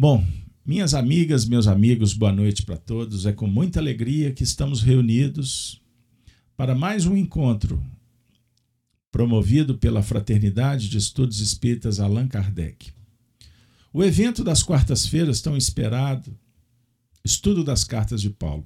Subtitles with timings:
[0.00, 0.24] Bom,
[0.64, 3.26] minhas amigas, meus amigos, boa noite para todos.
[3.26, 5.78] É com muita alegria que estamos reunidos
[6.56, 7.84] para mais um encontro
[9.12, 12.94] promovido pela Fraternidade de Estudos Espíritas Allan Kardec.
[13.92, 16.34] O evento das quartas-feiras tão esperado,
[17.22, 18.64] Estudo das Cartas de Paulo.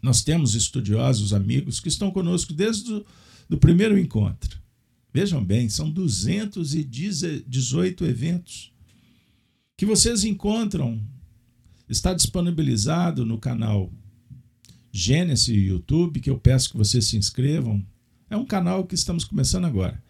[0.00, 3.04] Nós temos estudiosos amigos que estão conosco desde o
[3.48, 4.60] do primeiro encontro.
[5.12, 8.73] Vejam bem, são 218 eventos
[9.84, 10.98] que vocês encontram.
[11.86, 13.92] Está disponibilizado no canal
[14.90, 17.84] Gênesis YouTube, que eu peço que vocês se inscrevam.
[18.30, 20.02] É um canal que estamos começando agora.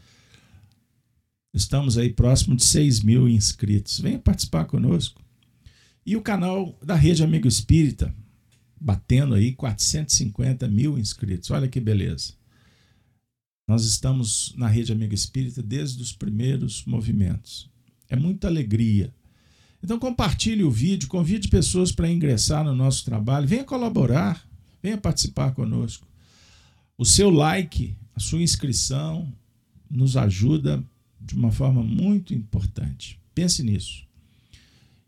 [1.52, 3.98] Estamos aí próximo de 6 mil inscritos.
[3.98, 5.20] Venha participar conosco.
[6.06, 8.14] E o canal da Rede Amigo Espírita,
[8.80, 11.50] batendo aí 450 mil inscritos.
[11.50, 12.34] Olha que beleza.
[13.66, 17.68] Nós estamos na Rede Amigo Espírita desde os primeiros movimentos.
[18.08, 19.12] É muita alegria.
[19.84, 24.42] Então compartilhe o vídeo, convide pessoas para ingressar no nosso trabalho, venha colaborar,
[24.82, 26.08] venha participar conosco.
[26.96, 29.30] O seu like, a sua inscrição
[29.90, 30.82] nos ajuda
[31.20, 33.20] de uma forma muito importante.
[33.34, 34.06] Pense nisso.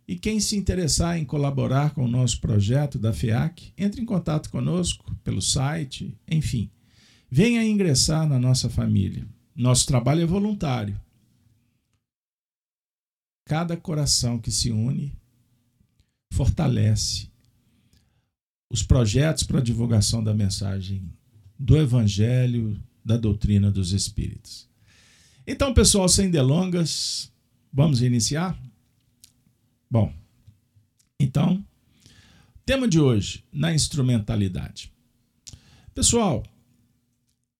[0.06, 4.50] E quem se interessar em colaborar com o nosso projeto da FEAC, entre em contato
[4.50, 6.68] conosco pelo site, enfim.
[7.30, 9.26] Venha ingressar na nossa família.
[9.56, 11.00] Nosso trabalho é voluntário.
[13.46, 15.16] Cada coração que se une
[16.32, 17.30] fortalece
[18.68, 21.10] os projetos para a divulgação da mensagem
[21.58, 24.68] do Evangelho, da doutrina dos Espíritos.
[25.46, 27.32] Então, pessoal, sem delongas,
[27.72, 28.60] vamos iniciar?
[29.88, 30.12] Bom,
[31.20, 31.64] então,
[32.64, 34.92] tema de hoje, na instrumentalidade.
[35.94, 36.42] Pessoal,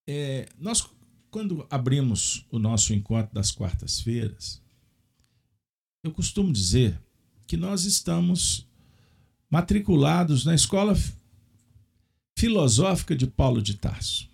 [0.06, 0.84] é, nós,
[1.30, 4.60] quando abrimos o nosso encontro das quartas-feiras,
[6.06, 6.98] eu costumo dizer
[7.46, 8.66] que nós estamos
[9.50, 10.96] matriculados na escola
[12.36, 14.28] filosófica de Paulo de Tarso,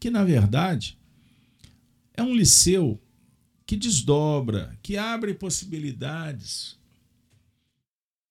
[0.00, 0.98] que na verdade
[2.12, 3.00] é um liceu
[3.64, 6.76] que desdobra, que abre possibilidades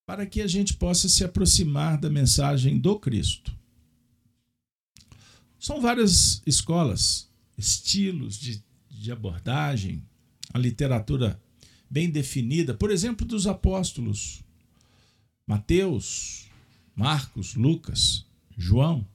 [0.04, 3.56] para que a gente possa se aproximar da mensagem do Cristo.
[5.58, 10.02] São várias escolas, estilos de, de abordagem,
[10.52, 11.40] a literatura
[11.90, 14.42] bem definida, por exemplo, dos apóstolos
[15.48, 16.46] Mateus,
[16.94, 19.08] Marcos, Lucas, João.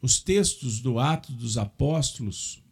[0.00, 2.62] Os textos do Ato dos Apóstolos,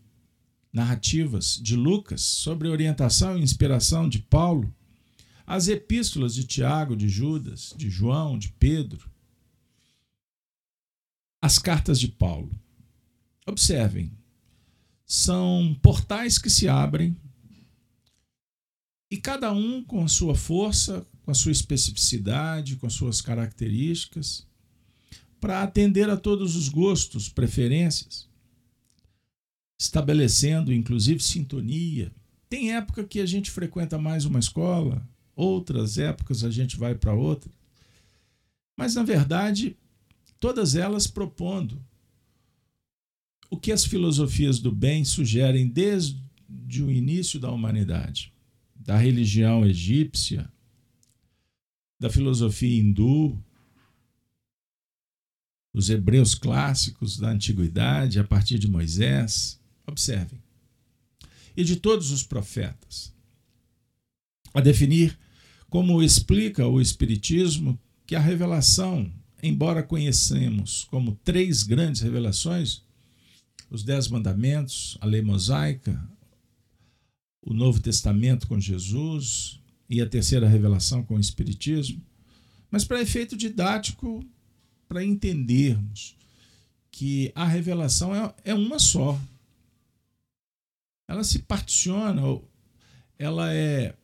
[0.72, 4.74] narrativas de Lucas, sobre orientação e inspiração de Paulo,
[5.46, 9.10] as epístolas de Tiago, de Judas, de João, de Pedro,
[11.42, 12.50] as cartas de Paulo.
[13.46, 14.10] Observem,
[15.04, 17.14] são portais que se abrem
[19.12, 24.46] e cada um com a sua força, com a sua especificidade, com as suas características,
[25.38, 28.26] para atender a todos os gostos, preferências,
[29.78, 32.10] estabelecendo inclusive sintonia.
[32.48, 35.06] Tem época que a gente frequenta mais uma escola,
[35.36, 37.52] outras épocas a gente vai para outra.
[38.74, 39.76] Mas, na verdade,
[40.40, 41.84] todas elas propondo
[43.50, 48.32] o que as filosofias do bem sugerem desde o início da humanidade,
[48.84, 50.50] da religião egípcia,
[51.98, 53.42] da filosofia hindu,
[55.72, 59.60] os hebreus clássicos da antiguidade, a partir de Moisés.
[59.86, 60.42] Observem.
[61.56, 63.12] E de todos os profetas.
[64.52, 65.18] A definir
[65.68, 69.10] como explica o Espiritismo que a revelação
[69.42, 72.82] embora conhecemos como três grandes revelações,
[73.68, 76.00] os Dez Mandamentos, a Lei Mosaica,
[77.42, 82.00] o Novo Testamento com Jesus e a terceira revelação com o Espiritismo,
[82.70, 84.24] mas para efeito didático,
[84.88, 86.16] para entendermos
[86.90, 89.20] que a revelação é, é uma só.
[91.08, 92.22] Ela se particiona,
[93.18, 93.94] ela é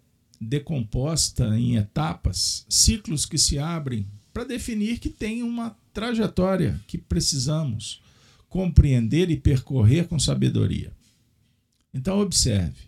[0.40, 8.00] decomposta em etapas, ciclos que se abrem para definir que tem uma trajetória que precisamos
[8.48, 10.92] compreender e percorrer com sabedoria.
[11.92, 12.87] Então, observe: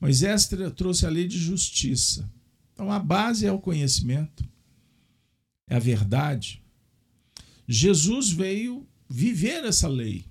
[0.00, 2.30] Moisés trouxe a lei de justiça.
[2.72, 4.48] Então, a base é o conhecimento,
[5.66, 6.62] é a verdade.
[7.66, 10.24] Jesus veio viver essa lei.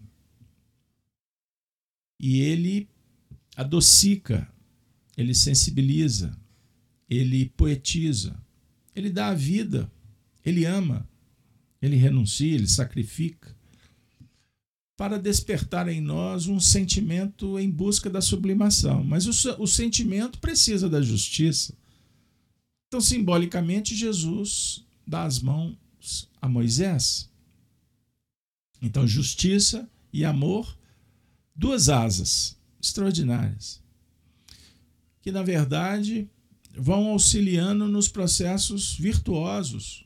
[2.20, 2.90] E ele
[3.56, 4.52] adocica,
[5.16, 6.38] ele sensibiliza,
[7.10, 8.36] ele poetiza,
[8.96, 9.92] ele dá a vida
[10.50, 11.08] ele ama,
[11.82, 13.54] ele renuncia, ele sacrifica
[14.98, 19.04] para despertar em nós um sentimento em busca da sublimação.
[19.04, 21.78] Mas o, o sentimento precisa da justiça,
[22.88, 25.78] Então, simbolicamente, Jesus dá as mãos
[26.42, 27.30] a Moisés.
[28.82, 30.76] Então, justiça e amor,
[31.56, 33.82] duas asas extraordinárias,
[35.22, 36.30] que na verdade
[36.76, 40.06] vão auxiliando nos processos virtuosos.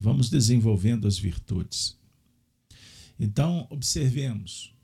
[0.00, 1.97] Vamos desenvolvendo as virtudes.
[3.18, 4.74] Então, observemos: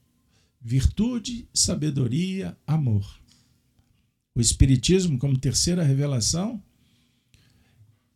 [0.60, 3.20] virtude, sabedoria, amor.
[4.34, 6.60] O Espiritismo, como terceira revelação,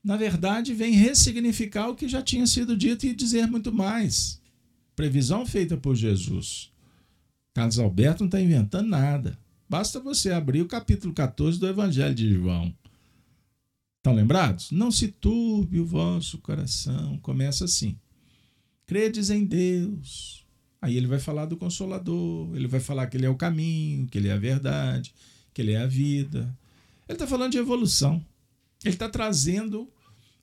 [0.03, 4.41] na verdade, vem ressignificar o que já tinha sido dito e dizer muito mais.
[4.97, 6.73] Previsão feita por Jesus.
[7.53, 9.39] Carlos Alberto não está inventando nada.
[9.69, 12.75] Basta você abrir o capítulo 14 do Evangelho de João.
[13.99, 14.71] Estão lembrados?
[14.71, 17.19] Não se turbe o vosso coração.
[17.19, 17.99] Começa assim.
[18.89, 20.47] Credes em Deus.
[20.81, 24.17] Aí ele vai falar do Consolador, ele vai falar que ele é o caminho, que
[24.17, 25.15] ele é a verdade,
[25.53, 26.57] que ele é a vida.
[27.07, 28.25] Ele está falando de evolução.
[28.83, 29.87] Ele está trazendo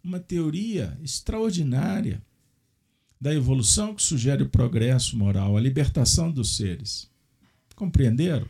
[0.03, 2.21] uma teoria extraordinária
[3.19, 7.09] da evolução que sugere o progresso moral, a libertação dos seres.
[7.75, 8.47] Compreenderam?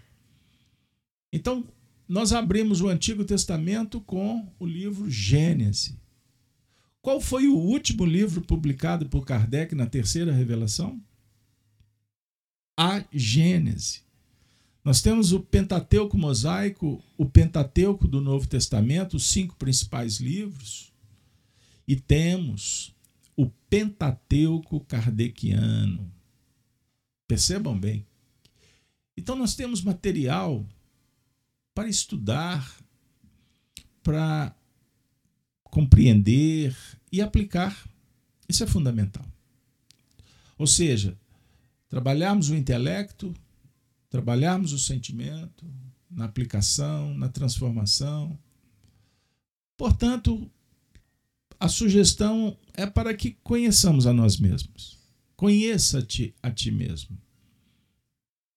[1.31, 1.63] Então,
[2.05, 5.95] nós abrimos o Antigo Testamento com o livro Gênesis.
[7.05, 10.99] Qual foi o último livro publicado por Kardec na terceira revelação?
[12.75, 14.01] A Gênese.
[14.83, 20.91] Nós temos o Pentateuco mosaico, o Pentateuco do Novo Testamento, os cinco principais livros,
[21.87, 22.91] e temos
[23.37, 26.11] o Pentateuco kardeciano.
[27.27, 28.03] Percebam bem.
[29.15, 30.65] Então nós temos material
[31.71, 32.67] para estudar,
[34.01, 34.55] para
[35.75, 36.73] compreender
[37.11, 37.85] e aplicar.
[38.47, 39.25] Isso é fundamental.
[40.57, 41.17] Ou seja,
[41.89, 43.33] trabalharmos o intelecto
[44.15, 45.65] trabalharmos o sentimento
[46.09, 48.39] na aplicação, na transformação.
[49.75, 50.49] Portanto,
[51.59, 54.97] a sugestão é para que conheçamos a nós mesmos.
[55.35, 57.17] Conheça-te a ti mesmo.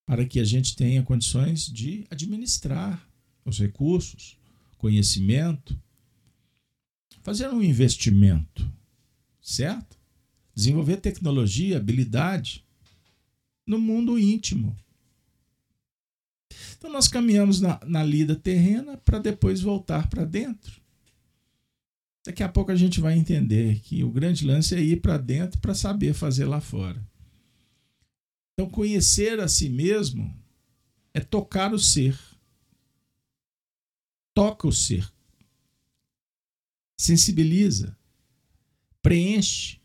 [0.07, 3.05] Para que a gente tenha condições de administrar
[3.45, 4.39] os recursos,
[4.77, 5.77] conhecimento,
[7.29, 8.71] fazer um investimento,
[9.41, 9.97] certo?
[10.55, 12.65] Desenvolver tecnologia, habilidade
[13.67, 14.77] no mundo íntimo
[16.77, 20.81] então nós caminhamos na, na lida terrena para depois voltar para dentro.
[22.25, 25.59] Daqui a pouco a gente vai entender que o grande lance é ir para dentro
[25.61, 27.03] para saber fazer lá fora.
[28.53, 30.35] Então, conhecer a si mesmo
[31.15, 32.19] é tocar o ser.
[34.35, 35.11] Toca o ser.
[36.99, 37.97] Sensibiliza.
[39.01, 39.79] Preenche.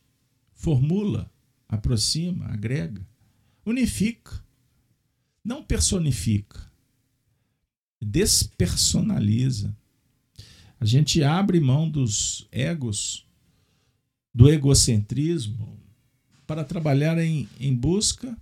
[0.54, 1.32] Formula.
[1.70, 2.48] Aproxima.
[2.48, 3.08] Agrega.
[3.66, 4.44] Unifica.
[5.46, 6.74] Não personifica
[8.04, 9.76] despersonaliza.
[10.80, 13.26] A gente abre mão dos egos,
[14.34, 15.80] do egocentrismo,
[16.46, 18.38] para trabalhar em, em busca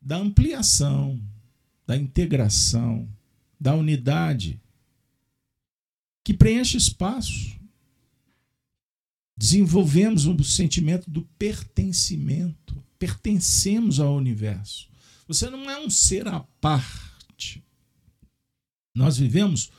[0.00, 1.20] da ampliação,
[1.86, 3.08] da integração,
[3.58, 4.60] da unidade,
[6.22, 7.58] que preenche espaço.
[9.36, 12.82] Desenvolvemos o sentimento do pertencimento.
[12.98, 14.88] Pertencemos ao universo.
[15.26, 17.64] Você não é um ser à parte.
[18.94, 19.70] Nós vivemos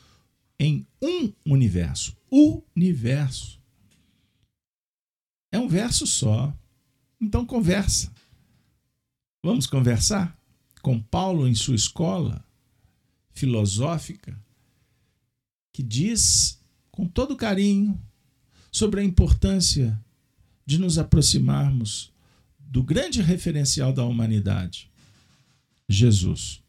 [0.59, 2.15] em um universo.
[2.29, 3.61] Universo.
[5.51, 6.53] É um verso só.
[7.21, 8.11] Então conversa.
[9.43, 10.37] Vamos conversar
[10.81, 12.43] com Paulo em sua escola
[13.31, 14.39] filosófica,
[15.71, 16.59] que diz
[16.91, 18.01] com todo carinho
[18.75, 19.97] sobre a importância
[20.65, 22.11] de nos aproximarmos
[22.59, 24.89] do grande referencial da humanidade,
[25.87, 26.61] Jesus.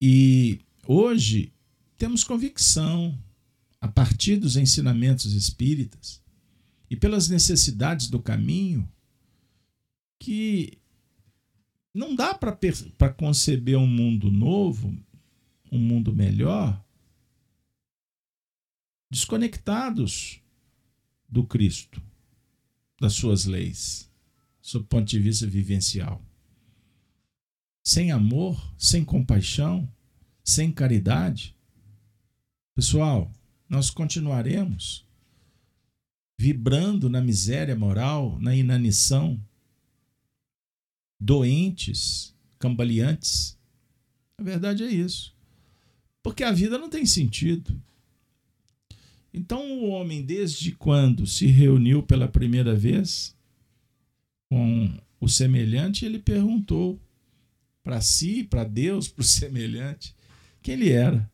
[0.00, 1.50] E Hoje,
[1.96, 3.18] temos convicção,
[3.80, 6.22] a partir dos ensinamentos espíritas
[6.90, 8.86] e pelas necessidades do caminho,
[10.20, 10.78] que
[11.94, 14.94] não dá para conceber um mundo novo,
[15.72, 16.82] um mundo melhor,
[19.10, 20.43] desconectados
[21.34, 22.00] do Cristo,
[23.00, 24.08] das suas leis,
[24.62, 26.24] sob ponto de vista vivencial.
[27.84, 29.92] Sem amor, sem compaixão,
[30.44, 31.56] sem caridade,
[32.72, 33.32] pessoal,
[33.68, 35.04] nós continuaremos
[36.38, 39.44] vibrando na miséria moral, na inanição,
[41.20, 43.58] doentes, cambaleantes.
[44.38, 45.34] A verdade é isso.
[46.22, 47.82] Porque a vida não tem sentido.
[49.36, 53.36] Então, o homem, desde quando se reuniu pela primeira vez
[54.48, 57.00] com o semelhante, ele perguntou
[57.82, 60.14] para si, para Deus, para o semelhante:
[60.62, 61.28] quem ele era.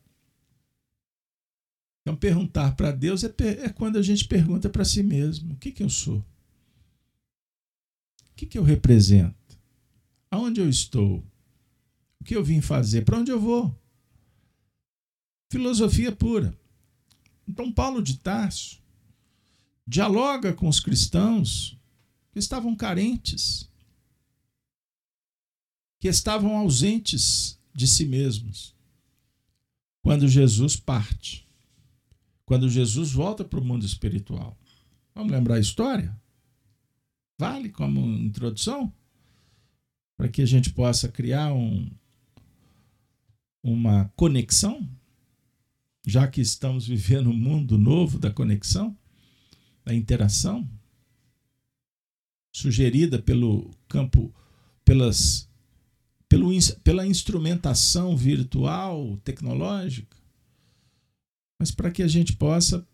[2.01, 5.71] Então, perguntar para Deus é, é, quando a gente pergunta para si mesmo: o que,
[5.71, 6.17] que eu sou?
[6.17, 6.25] O
[8.35, 9.35] que, que eu represento?
[10.31, 11.23] Aonde eu estou?
[12.19, 13.05] O que eu vim fazer?
[13.05, 13.79] Para onde eu vou?
[15.51, 16.59] Filosofia pura.
[17.51, 18.81] Então, Paulo de Tarso
[19.85, 21.77] dialoga com os cristãos
[22.31, 23.69] que estavam carentes,
[25.99, 28.73] que estavam ausentes de si mesmos.
[30.01, 31.45] Quando Jesus parte,
[32.45, 34.57] quando Jesus volta para o mundo espiritual.
[35.13, 36.17] Vamos lembrar a história?
[37.37, 38.93] Vale como introdução?
[40.15, 41.91] Para que a gente possa criar um,
[43.61, 44.89] uma conexão,
[46.05, 48.97] já que estamos vivendo um mundo novo da conexão,
[49.85, 50.67] da interação,
[52.51, 54.33] sugerida pelo campo,
[54.83, 55.47] pelas,
[56.27, 56.49] pelo,
[56.83, 60.17] pela instrumentação virtual, tecnológica,
[61.59, 62.85] mas para que a gente possa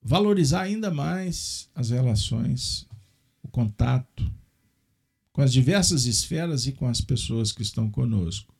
[0.00, 2.86] valorizar ainda mais as relações,
[3.42, 4.30] o contato
[5.32, 8.53] com as diversas esferas e com as pessoas que estão conosco.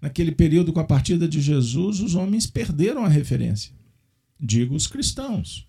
[0.00, 3.72] Naquele período, com a partida de Jesus, os homens perderam a referência.
[4.38, 5.66] Digo os cristãos.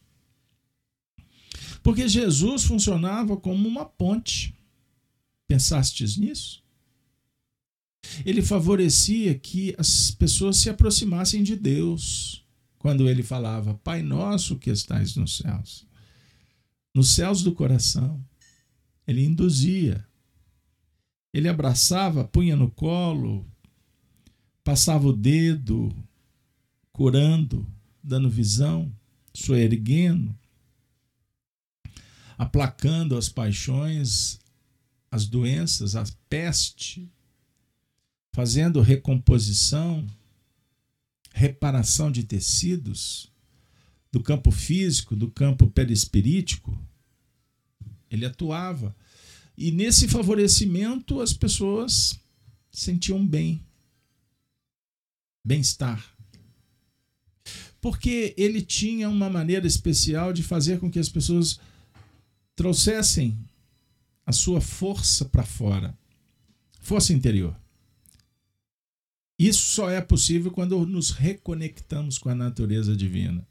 [1.81, 4.53] Porque Jesus funcionava como uma ponte.
[5.47, 6.61] Pensastes nisso?
[8.25, 12.45] ele favorecia que as pessoas se aproximassem de Deus
[12.77, 15.85] quando ele falava: Pai nosso que estais nos céus.
[16.93, 18.23] Nos céus do coração.
[19.07, 20.05] Ele induzia.
[21.33, 23.45] Ele abraçava, punha no colo,
[24.67, 25.95] passava o dedo,
[26.91, 27.65] curando,
[28.03, 28.93] dando visão,
[29.33, 30.37] soerguendo,
[32.37, 34.41] aplacando as paixões,
[35.09, 37.09] as doenças, a peste,
[38.33, 40.05] fazendo recomposição,
[41.33, 43.31] reparação de tecidos
[44.11, 46.77] do campo físico, do campo perispirítico.
[48.11, 48.93] Ele atuava.
[49.57, 52.19] E nesse favorecimento as pessoas
[52.69, 53.65] sentiam bem,
[55.47, 56.03] bem-estar.
[57.79, 61.57] Porque ele tinha uma maneira especial de fazer com que as pessoas
[62.53, 63.37] trouxessem
[64.25, 65.97] a sua força para fora,
[66.81, 67.55] força interior.
[69.39, 73.47] Isso só é possível quando nos reconectamos com a natureza divina.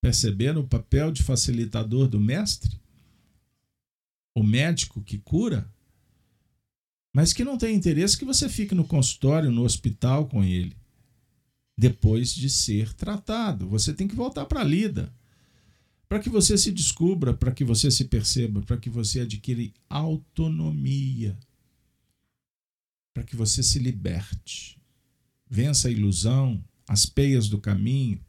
[0.00, 2.80] Perceberam o papel de facilitador do mestre?
[4.34, 5.70] O médico que cura?
[7.12, 10.76] Mas que não tem interesse que você fique no consultório, no hospital com ele.
[11.76, 15.12] Depois de ser tratado, você tem que voltar para a lida.
[16.08, 21.38] Para que você se descubra, para que você se perceba, para que você adquire autonomia
[23.12, 24.78] para que você se liberte.
[25.48, 28.20] Vença a ilusão, as peias do caminho.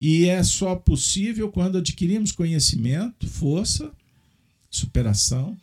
[0.00, 3.92] E é só possível quando adquirimos conhecimento, força,
[4.70, 5.58] superação,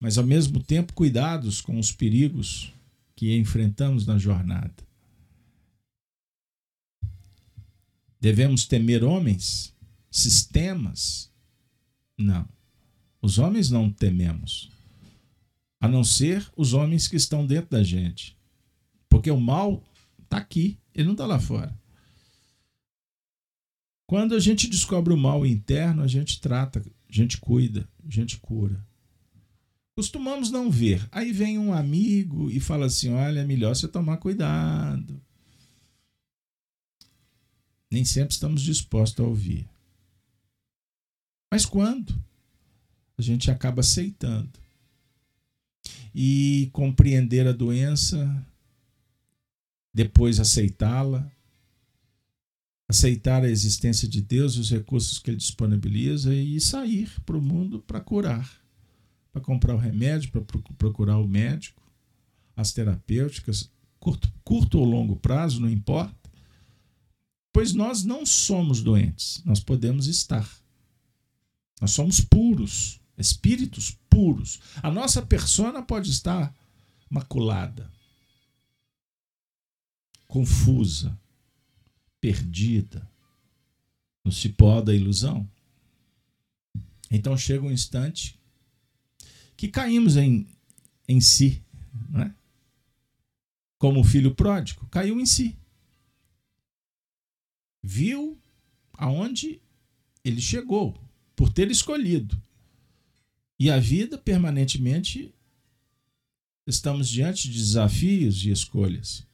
[0.00, 2.72] mas ao mesmo tempo cuidados com os perigos
[3.14, 4.74] que enfrentamos na jornada.
[8.18, 9.74] Devemos temer homens,
[10.10, 11.30] sistemas?
[12.16, 12.48] Não.
[13.22, 14.70] Os homens não tememos
[15.80, 18.36] a não ser os homens que estão dentro da gente.
[19.08, 19.82] Porque o mal
[20.22, 21.74] está aqui, ele não está lá fora.
[24.06, 28.38] Quando a gente descobre o mal interno, a gente trata, a gente cuida, a gente
[28.38, 28.84] cura.
[30.00, 31.06] Costumamos não ver.
[31.12, 35.20] Aí vem um amigo e fala assim: olha, é melhor você tomar cuidado.
[37.90, 39.68] Nem sempre estamos dispostos a ouvir.
[41.52, 42.18] Mas quando?
[43.18, 44.58] A gente acaba aceitando
[46.14, 48.42] e compreender a doença,
[49.92, 51.30] depois aceitá-la,
[52.88, 57.80] aceitar a existência de Deus, os recursos que Ele disponibiliza e sair para o mundo
[57.80, 58.59] para curar,
[59.32, 60.42] para comprar o remédio, para
[60.76, 61.82] procurar o médico,
[62.56, 66.14] as terapêuticas, curto, curto ou longo prazo, não importa.
[67.52, 70.48] Pois nós não somos doentes, nós podemos estar.
[71.80, 74.60] Nós somos puros espíritos puros.
[74.82, 76.54] A nossa persona pode estar
[77.08, 77.90] maculada,
[80.26, 81.18] confusa,
[82.20, 83.08] perdida
[84.24, 85.48] no cipó da ilusão.
[87.10, 88.39] Então chega um instante
[89.60, 90.46] que caímos em,
[91.06, 91.62] em si,
[92.08, 92.34] não é?
[93.76, 95.54] como o filho pródigo, caiu em si.
[97.82, 98.40] Viu
[98.94, 99.60] aonde
[100.24, 100.98] ele chegou,
[101.36, 102.42] por ter escolhido.
[103.58, 105.34] E a vida, permanentemente,
[106.66, 109.26] estamos diante de desafios e escolhas.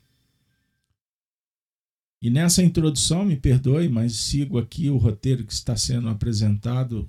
[2.21, 7.09] E nessa introdução, me perdoe, mas sigo aqui o roteiro que está sendo apresentado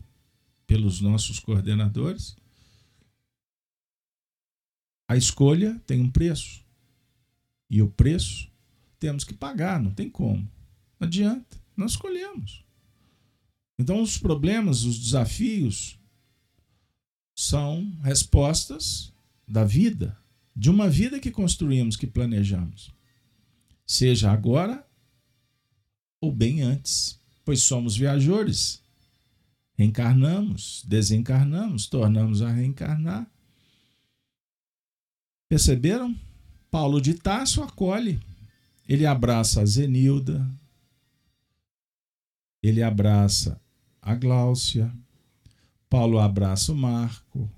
[0.68, 2.38] pelos nossos coordenadores.
[5.08, 6.62] A escolha tem um preço.
[7.70, 8.50] E o preço
[9.00, 10.42] temos que pagar, não tem como.
[11.00, 12.66] Não adianta, nós escolhemos.
[13.80, 16.00] Então, os problemas, os desafios
[17.36, 19.14] são respostas
[19.48, 20.18] da vida,
[20.56, 22.92] de uma vida que construímos, que planejamos.
[23.86, 24.86] Seja agora
[26.20, 28.82] ou bem antes, pois somos viajores.
[29.78, 33.30] Reencarnamos, desencarnamos, tornamos a reencarnar.
[35.50, 36.16] Perceberam?
[36.70, 38.20] Paulo de Tarso acolhe.
[38.88, 40.48] Ele abraça a Zenilda,
[42.64, 43.60] ele abraça
[44.02, 44.94] a Gláucia,
[45.90, 47.50] Paulo abraça o Marco,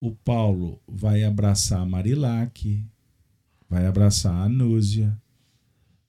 [0.00, 2.84] o Paulo vai abraçar a Marilac,
[3.68, 5.20] vai abraçar a Anúzia,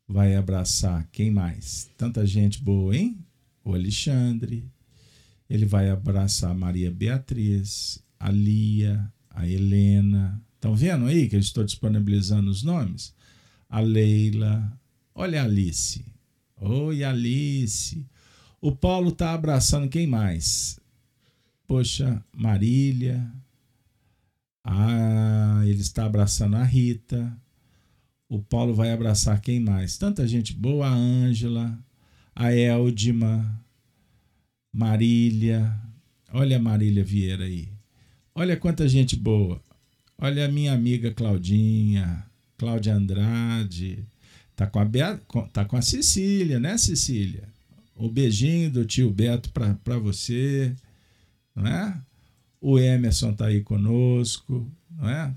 [0.07, 1.89] vai abraçar quem mais?
[1.98, 3.17] Tanta gente boa, hein?
[3.63, 4.71] O Alexandre,
[5.50, 10.41] ele vai abraçar a Maria Beatriz, a Lia, a Helena.
[10.55, 13.13] Estão vendo aí que eu estou disponibilizando os nomes?
[13.67, 14.71] A Leila,
[15.15, 16.05] olha a Alice.
[16.57, 18.05] Oi, Alice.
[18.62, 20.79] O Paulo está abraçando quem mais?
[21.65, 23.31] Poxa, Marília,
[24.63, 27.36] ah, ele está abraçando a Rita.
[28.29, 29.98] O Paulo vai abraçar quem mais?
[29.98, 31.77] Tanta gente boa, a Ângela,
[32.36, 33.60] a Eldima,
[34.71, 35.75] Marília.
[36.31, 37.80] Olha a Marília Vieira aí.
[38.33, 39.61] Olha quanta gente boa.
[40.17, 42.25] Olha a minha amiga Claudinha,
[42.57, 44.05] Cláudia Andrade.
[44.55, 45.19] Tá com a Bea,
[45.51, 47.43] tá com a Cecília, né, Cecília?
[47.95, 50.73] O beijinho do tio Beto para você,
[51.55, 52.01] não é?
[52.61, 55.33] O Emerson está aí conosco, não é?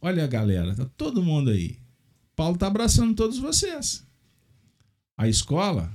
[0.00, 1.78] Olha a galera, tá todo mundo aí.
[2.36, 4.04] Paulo está abraçando todos vocês.
[5.16, 5.90] A escola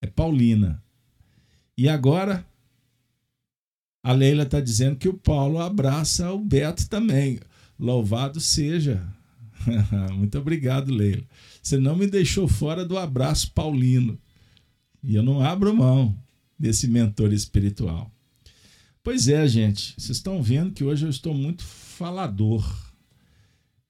[0.00, 0.82] é Paulina.
[1.76, 2.44] E agora
[4.02, 7.38] a Leila está dizendo que o Paulo abraça o Beto também.
[7.78, 9.02] Louvado seja.
[10.12, 11.22] Muito obrigado, Leila.
[11.62, 14.18] Você não me deixou fora do abraço paulino.
[15.02, 16.16] E eu não abro mão
[16.58, 18.10] desse mentor espiritual.
[19.02, 22.64] Pois é, gente, vocês estão vendo que hoje eu estou muito falador.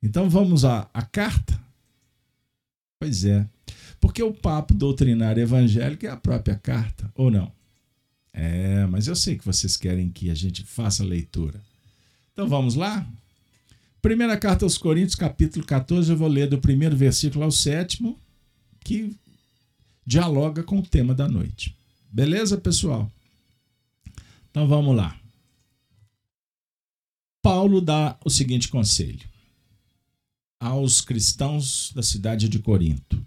[0.02, 1.60] Então vamos à, à carta?
[2.98, 3.46] Pois é.
[4.00, 7.52] Porque o papo doutrinário evangélico é a própria carta, ou não?
[8.32, 11.60] É, mas eu sei que vocês querem que a gente faça a leitura.
[12.32, 13.06] Então vamos lá?
[14.00, 18.18] Primeira carta aos Coríntios, capítulo 14, eu vou ler do primeiro versículo ao sétimo,
[18.80, 19.14] que
[20.06, 21.76] dialoga com o tema da noite.
[22.10, 23.10] Beleza, pessoal?
[24.50, 25.18] Então vamos lá.
[27.40, 29.32] Paulo dá o seguinte conselho
[30.62, 33.20] aos cristãos da cidade de Corinto.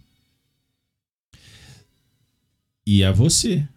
[2.88, 3.68] E a você,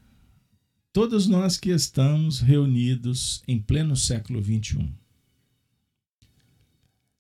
[0.98, 4.92] todos nós que estamos reunidos em pleno século XXI.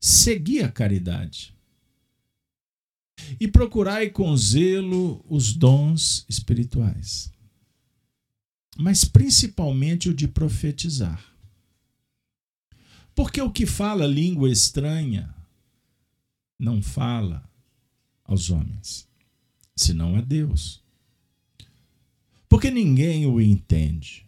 [0.00, 1.54] Segui a caridade
[3.38, 7.30] e procurai com zelo os dons espirituais
[8.76, 11.24] mas principalmente o de profetizar.
[13.12, 15.32] Porque o que fala língua estranha
[16.58, 17.48] não fala
[18.24, 19.08] aos homens,
[19.76, 20.80] senão a Deus.
[22.48, 24.26] Porque ninguém o entende.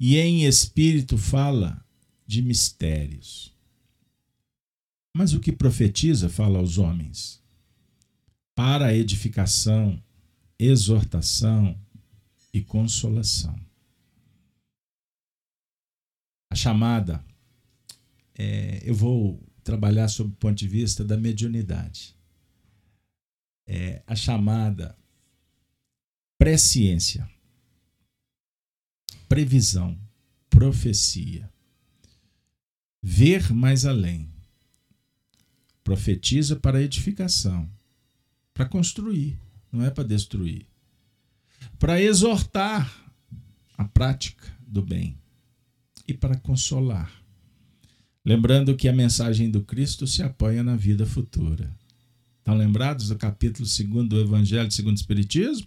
[0.00, 1.84] E em espírito fala
[2.26, 3.54] de mistérios.
[5.14, 7.42] Mas o que profetiza fala aos homens
[8.54, 10.02] para edificação,
[10.58, 11.78] exortação,
[12.56, 13.54] e consolação.
[16.50, 17.22] A chamada,
[18.34, 22.16] é, eu vou trabalhar sob o ponto de vista da mediunidade.
[23.68, 24.96] É, a chamada
[26.38, 27.28] presciência,
[29.28, 29.98] previsão,
[30.50, 31.50] profecia,
[33.02, 34.28] ver mais além,
[35.82, 37.70] profetiza para edificação,
[38.52, 39.38] para construir,
[39.70, 40.66] não é para destruir
[41.78, 43.04] para exortar
[43.76, 45.16] a prática do bem
[46.08, 47.10] e para consolar.
[48.24, 51.70] Lembrando que a mensagem do Cristo se apoia na vida futura.
[52.38, 55.66] Estão lembrados do capítulo 2 do Evangelho segundo o Espiritismo?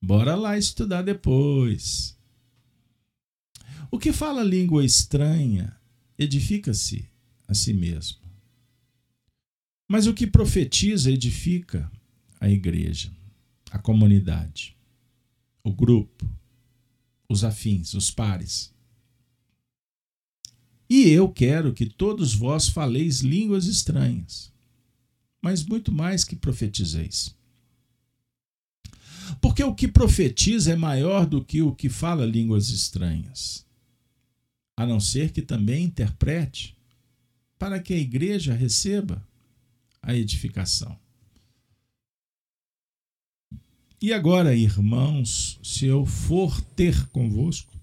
[0.00, 2.16] Bora lá estudar depois.
[3.90, 5.76] O que fala língua estranha
[6.18, 7.08] edifica-se
[7.46, 8.18] a si mesmo.
[9.88, 11.90] Mas o que profetiza edifica
[12.40, 13.10] a igreja,
[13.70, 14.78] a comunidade
[15.68, 16.28] o grupo,
[17.28, 18.74] os afins, os pares.
[20.88, 24.52] E eu quero que todos vós faleis línguas estranhas.
[25.40, 27.32] mas muito mais que profetizeis.
[29.40, 33.66] Porque o que profetiza é maior do que o que fala línguas estranhas,
[34.76, 36.76] a não ser que também interprete,
[37.58, 39.26] para que a igreja receba
[40.00, 40.98] a edificação.
[44.00, 47.76] E agora, irmãos, se eu for ter convosco,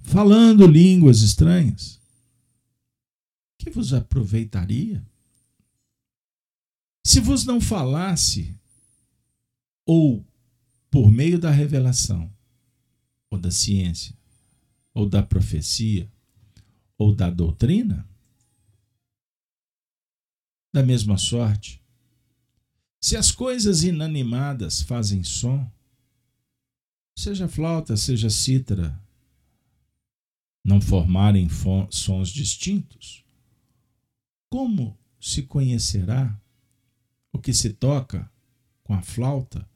[0.00, 2.00] falando línguas estranhas,
[3.58, 5.04] que vos aproveitaria?
[7.04, 8.54] Se vos não falasse,
[9.86, 10.26] ou
[10.90, 12.30] por meio da revelação,
[13.30, 14.16] ou da ciência,
[14.92, 16.10] ou da profecia,
[16.98, 18.08] ou da doutrina,
[20.74, 21.80] da mesma sorte,
[23.00, 25.70] se as coisas inanimadas fazem som,
[27.16, 29.00] seja flauta, seja cítara,
[30.64, 31.48] não formarem
[31.90, 33.24] sons distintos,
[34.50, 36.36] como se conhecerá
[37.32, 38.28] o que se toca
[38.82, 39.68] com a flauta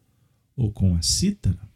[0.61, 1.67] ou com a cítara?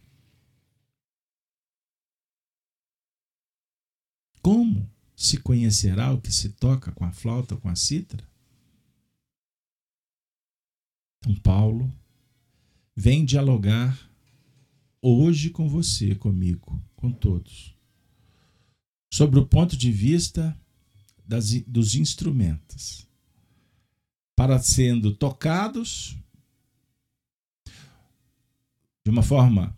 [4.42, 8.28] Como se conhecerá o que se toca com a flauta ou com a cítara?
[11.18, 11.90] Então, Paulo
[12.94, 13.98] vem dialogar
[15.00, 17.74] hoje com você, comigo, com todos,
[19.10, 20.54] sobre o ponto de vista
[21.24, 23.08] das, dos instrumentos,
[24.36, 26.18] para sendo tocados
[29.04, 29.76] de uma forma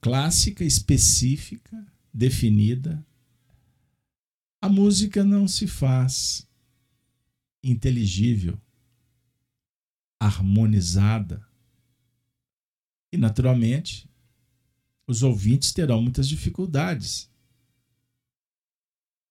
[0.00, 3.04] clássica, específica, definida.
[4.60, 6.46] A música não se faz
[7.62, 8.60] inteligível
[10.20, 11.46] harmonizada.
[13.12, 14.08] E, naturalmente,
[15.06, 17.30] os ouvintes terão muitas dificuldades.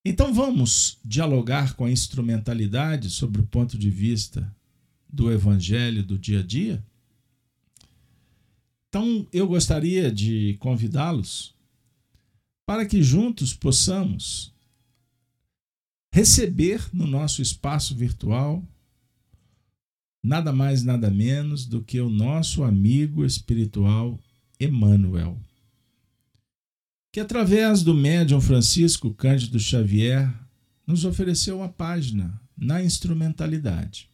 [0.04, 4.56] Então, vamos dialogar com a instrumentalidade sobre o ponto de vista
[5.08, 6.84] do evangelho do dia a dia?
[8.90, 11.54] Então, eu gostaria de convidá-los
[12.66, 14.54] para que juntos possamos
[16.12, 18.64] receber no nosso espaço virtual
[20.24, 24.20] nada mais, nada menos do que o nosso amigo espiritual
[24.60, 25.40] Emmanuel,
[27.14, 30.34] que através do médium Francisco Cândido Xavier
[30.86, 34.10] nos ofereceu uma página na instrumentalidade.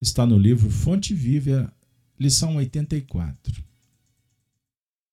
[0.00, 1.72] Está no livro Fonte Viva,
[2.18, 3.64] lição 84.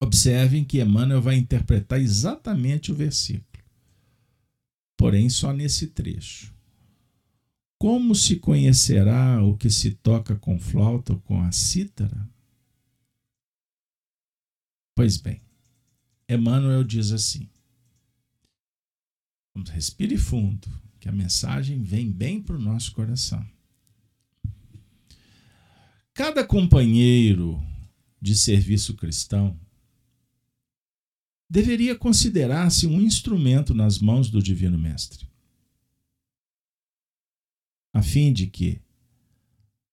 [0.01, 3.63] Observem que Emmanuel vai interpretar exatamente o versículo,
[4.97, 6.53] porém só nesse trecho.
[7.79, 12.29] Como se conhecerá o que se toca com flauta ou com a cítara?
[14.95, 15.41] Pois bem,
[16.29, 17.49] Emmanuel diz assim:
[19.71, 20.67] respire fundo,
[20.99, 23.52] que a mensagem vem bem para o nosso coração.
[26.13, 27.61] Cada companheiro
[28.21, 29.59] de serviço cristão
[31.49, 35.27] deveria considerar-se um instrumento nas mãos do Divino Mestre
[37.93, 38.81] a fim de que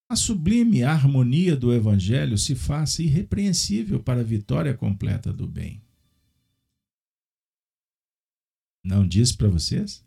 [0.09, 5.81] a sublime harmonia do Evangelho se faça irrepreensível para a vitória completa do bem.
[8.83, 10.03] Não diz para vocês?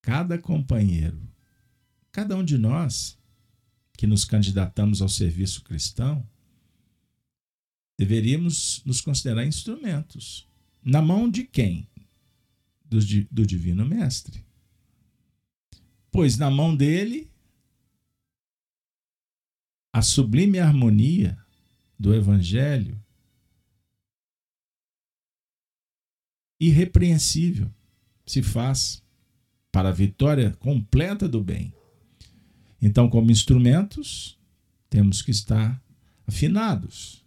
[0.00, 1.20] Cada companheiro,
[2.10, 3.17] cada um de nós
[3.98, 6.26] que nos candidatamos ao serviço cristão,
[7.98, 10.48] deveríamos nos considerar instrumentos.
[10.82, 11.86] Na mão de quem?
[12.86, 12.98] Do,
[13.30, 14.48] do Divino Mestre
[16.10, 17.30] pois na mão dele
[19.92, 21.38] a sublime harmonia
[21.98, 23.00] do Evangelho
[26.60, 27.72] irrepreensível
[28.26, 29.02] se faz
[29.70, 31.72] para a vitória completa do bem.
[32.80, 34.38] Então, como instrumentos,
[34.88, 35.82] temos que estar
[36.26, 37.24] afinados.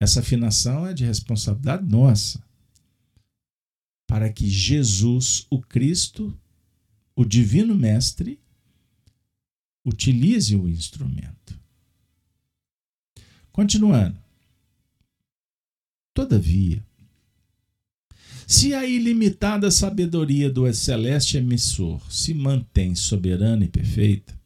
[0.00, 2.42] Essa afinação é de responsabilidade nossa,
[4.06, 6.36] para que Jesus, o Cristo,
[7.14, 8.40] o Divino Mestre
[9.84, 11.58] utilize o instrumento.
[13.52, 14.18] Continuando.
[16.14, 16.84] Todavia,
[18.50, 24.36] se a ilimitada sabedoria do celeste emissor se mantém soberana e perfeita,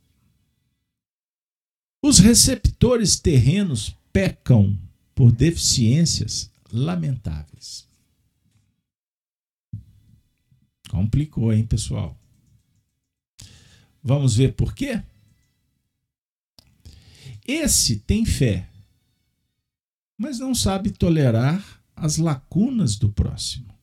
[2.02, 4.78] os receptores terrenos pecam
[5.14, 7.88] por deficiências lamentáveis.
[10.90, 12.14] Complicou, hein, pessoal?
[14.02, 15.02] Vamos ver por quê?
[17.46, 18.68] Esse tem fé,
[20.18, 23.73] mas não sabe tolerar as lacunas do próximo.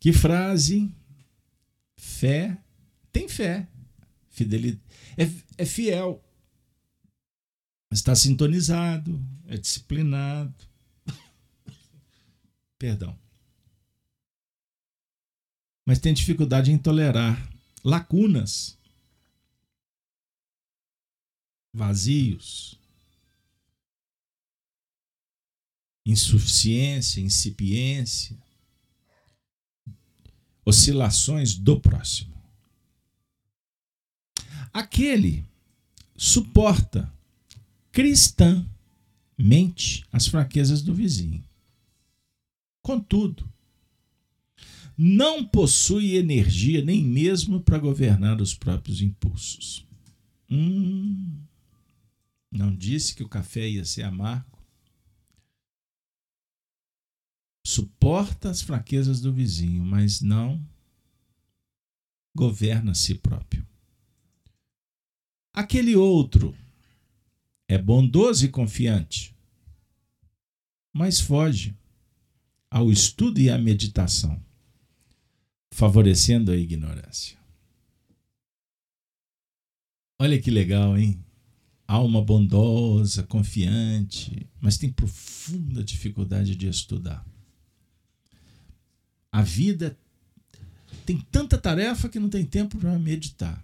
[0.00, 0.94] Que frase,
[1.96, 2.56] fé,
[3.10, 3.68] tem fé,
[4.28, 4.82] fidelidade,
[5.16, 6.24] é, é fiel,
[7.90, 10.54] está sintonizado, é disciplinado.
[12.78, 13.18] Perdão.
[15.86, 17.50] Mas tem dificuldade em tolerar
[17.82, 18.78] lacunas,
[21.74, 22.78] vazios,
[26.04, 28.38] insuficiência, incipiência,
[30.68, 32.34] oscilações do próximo.
[34.70, 35.46] Aquele
[36.14, 37.10] suporta
[37.90, 38.68] cristãmente
[40.12, 41.42] as fraquezas do vizinho.
[42.82, 43.50] Contudo,
[44.96, 49.86] não possui energia nem mesmo para governar os próprios impulsos.
[50.50, 51.40] Hum,
[52.52, 54.57] não disse que o café ia ser amargo?
[57.78, 60.60] Suporta as fraquezas do vizinho, mas não
[62.36, 63.64] governa a si próprio.
[65.54, 66.56] Aquele outro
[67.68, 69.32] é bondoso e confiante,
[70.92, 71.72] mas foge
[72.68, 74.44] ao estudo e à meditação,
[75.72, 77.38] favorecendo a ignorância.
[80.20, 81.24] Olha que legal, hein?
[81.86, 87.24] Alma bondosa, confiante, mas tem profunda dificuldade de estudar.
[89.30, 89.96] A vida
[91.04, 93.62] tem tanta tarefa que não tem tempo para meditar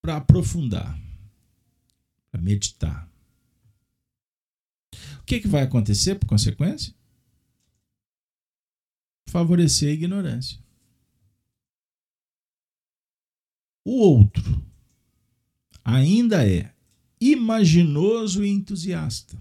[0.00, 0.98] para aprofundar,
[2.30, 3.08] para meditar.
[5.20, 6.94] O que, que vai acontecer por consequência?
[9.28, 10.58] Favorecer a ignorância.
[13.84, 14.62] O outro
[15.84, 16.74] ainda é
[17.20, 19.40] imaginoso e entusiasta.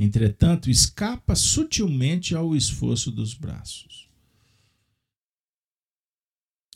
[0.00, 4.08] Entretanto, escapa sutilmente ao esforço dos braços.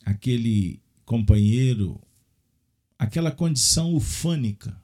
[0.03, 2.01] Aquele companheiro
[2.99, 4.77] aquela condição ufânica,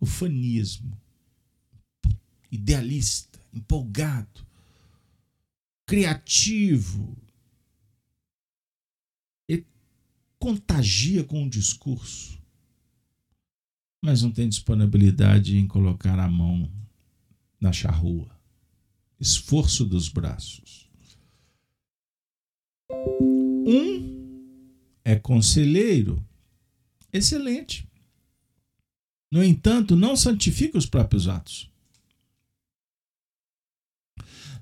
[0.00, 1.00] ufanismo,
[2.50, 4.44] idealista, empolgado,
[5.86, 7.16] criativo,
[10.38, 12.40] contagia com o discurso,
[14.04, 16.70] mas não tem disponibilidade em colocar a mão
[17.60, 18.30] na charrua.
[19.18, 20.88] Esforço dos braços.
[23.66, 24.06] Um
[25.04, 26.24] é conselheiro
[27.12, 27.88] excelente.
[29.30, 31.70] No entanto, não santifica os próprios atos.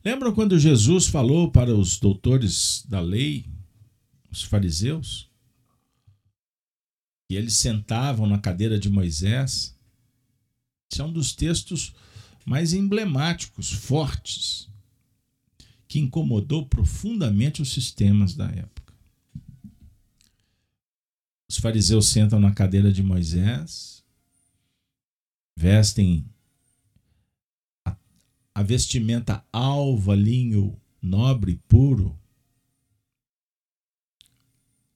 [0.05, 3.47] Lembram quando Jesus falou para os doutores da lei,
[4.31, 5.31] os fariseus,
[7.27, 9.75] que eles sentavam na cadeira de Moisés?
[10.93, 11.95] Esse é um dos textos
[12.45, 14.69] mais emblemáticos, fortes,
[15.89, 18.95] que incomodou profundamente os sistemas da época.
[21.49, 24.05] Os fariseus sentam na cadeira de Moisés,
[25.57, 26.29] vestem
[28.55, 32.19] a, vestimenta alva, linho nobre e puro,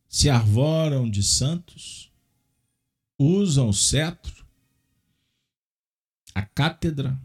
[0.08, 2.10] se arvoram de santos,
[3.18, 4.44] usam o cetro,
[6.34, 7.20] a cátedra,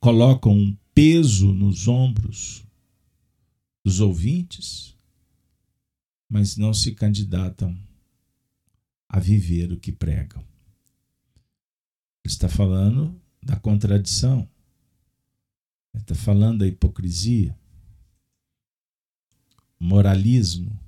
[0.00, 2.64] colocam um peso nos ombros
[3.84, 4.90] dos ouvintes
[6.30, 7.76] mas não se candidatam
[9.08, 10.40] a viver o que pregam.
[12.24, 14.48] Ele está falando da contradição,
[15.92, 17.58] ele está falando da hipocrisia,
[19.80, 20.78] moralismo.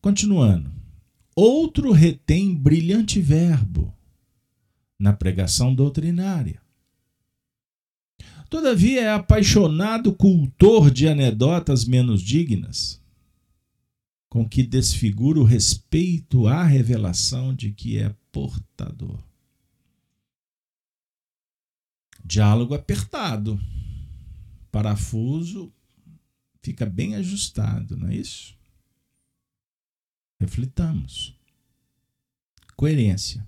[0.00, 0.72] Continuando,
[1.34, 3.94] outro retém brilhante verbo
[4.98, 6.60] na pregação doutrinária.
[8.48, 13.02] Todavia é apaixonado cultor de anedotas menos dignas,
[14.28, 19.22] com que desfigura o respeito à revelação de que é portador.
[22.24, 23.60] Diálogo apertado.
[24.70, 25.72] Parafuso
[26.60, 28.56] fica bem ajustado, não é isso?
[30.38, 31.34] Reflitamos.
[32.76, 33.46] Coerência.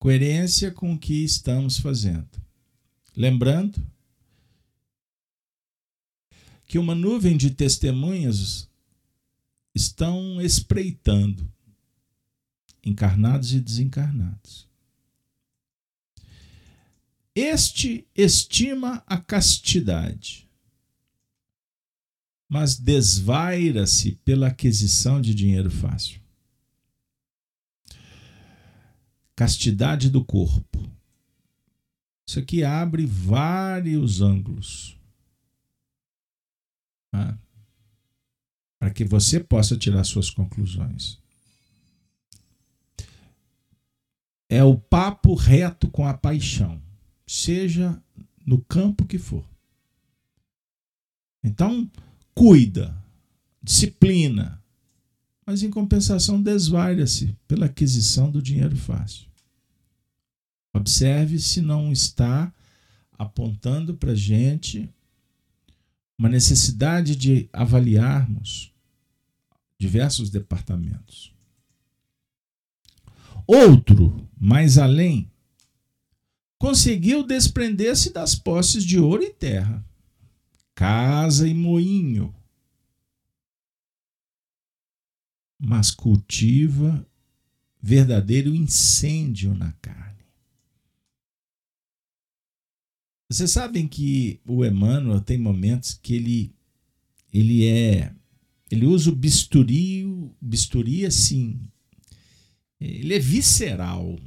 [0.00, 2.26] Coerência com o que estamos fazendo.
[3.14, 3.86] Lembrando
[6.64, 8.66] que uma nuvem de testemunhas
[9.74, 11.46] estão espreitando,
[12.82, 14.66] encarnados e desencarnados.
[17.34, 20.48] Este estima a castidade,
[22.48, 26.19] mas desvaira-se pela aquisição de dinheiro fácil.
[29.40, 30.86] Castidade do corpo
[32.28, 34.98] Isso aqui abre vários ângulos.
[37.10, 37.38] Tá?
[38.78, 41.18] Para que você possa tirar suas conclusões.
[44.46, 46.78] É o papo reto com a paixão,
[47.26, 47.98] seja
[48.44, 49.48] no campo que for.
[51.42, 51.90] Então,
[52.34, 52.94] cuida,
[53.62, 54.62] disciplina,
[55.46, 59.29] mas em compensação desvalha-se pela aquisição do dinheiro fácil.
[60.72, 62.52] Observe se não está
[63.18, 64.92] apontando para a gente
[66.18, 68.72] uma necessidade de avaliarmos
[69.78, 71.34] diversos departamentos.
[73.46, 75.30] Outro, mais além,
[76.58, 79.84] conseguiu desprender-se das posses de ouro e terra,
[80.74, 82.34] casa e moinho,
[85.58, 87.06] mas cultiva
[87.82, 90.09] verdadeiro incêndio na carne.
[93.30, 96.52] Vocês sabem que o Emmanuel tem momentos que ele
[97.32, 98.12] ele é
[98.68, 100.04] ele usa o bisturi,
[100.40, 101.60] bisturi assim.
[102.80, 104.18] Ele é visceral.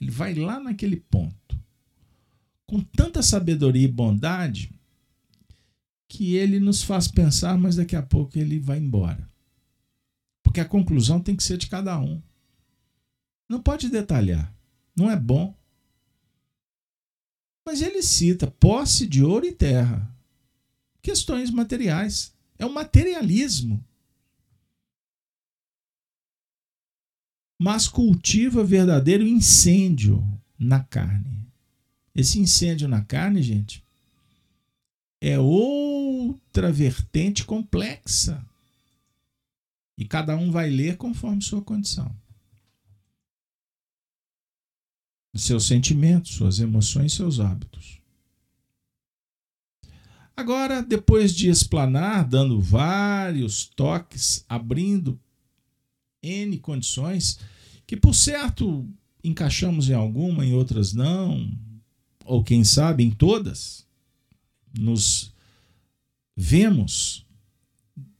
[0.00, 1.58] Ele vai lá naquele ponto.
[2.66, 4.72] Com tanta sabedoria e bondade
[6.08, 9.28] que ele nos faz pensar, mas daqui a pouco ele vai embora.
[10.42, 12.20] Porque a conclusão tem que ser de cada um.
[13.48, 14.52] Não pode detalhar.
[14.96, 15.54] Não é bom.
[17.70, 20.12] Mas ele cita posse de ouro e terra,
[21.00, 22.34] questões materiais.
[22.58, 23.80] É o materialismo.
[27.56, 30.20] Mas cultiva verdadeiro incêndio
[30.58, 31.46] na carne.
[32.12, 33.84] Esse incêndio na carne, gente,
[35.20, 38.44] é outra vertente complexa.
[39.96, 42.12] E cada um vai ler conforme sua condição.
[45.34, 48.00] Seus sentimentos, suas emoções, seus hábitos.
[50.36, 55.20] Agora, depois de explanar, dando vários toques, abrindo
[56.22, 57.38] N condições,
[57.86, 58.88] que por certo
[59.22, 61.52] encaixamos em alguma, em outras não,
[62.24, 63.86] ou quem sabe em todas,
[64.78, 65.34] nos
[66.36, 67.26] vemos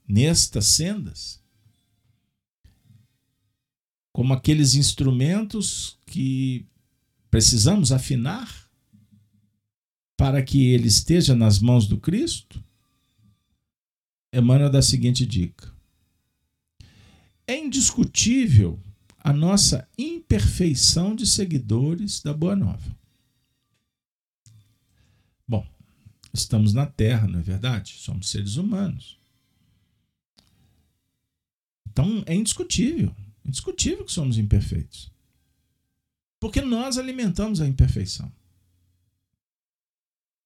[0.07, 1.41] nestas sendas
[4.13, 6.67] como aqueles instrumentos que
[7.31, 8.69] Precisamos afinar
[10.17, 12.63] para que ele esteja nas mãos do Cristo?
[14.33, 15.73] Emmanuel dá a seguinte dica:
[17.47, 18.79] É indiscutível
[19.19, 22.99] a nossa imperfeição de seguidores da Boa Nova.
[25.47, 25.67] Bom,
[26.33, 27.95] estamos na Terra, não é verdade?
[27.99, 29.19] Somos seres humanos.
[31.89, 33.15] Então é indiscutível,
[33.45, 35.11] indiscutível que somos imperfeitos.
[36.41, 38.33] Porque nós alimentamos a imperfeição.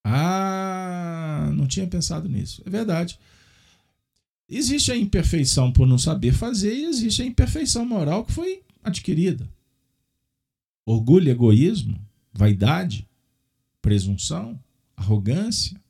[0.05, 2.63] Ah, não tinha pensado nisso.
[2.67, 3.19] É verdade.
[4.49, 9.49] Existe a imperfeição por não saber fazer e existe a imperfeição moral que foi adquirida.
[10.85, 11.99] Orgulho, egoísmo,
[12.33, 13.09] vaidade,
[13.81, 14.61] presunção,
[14.95, 15.81] arrogância,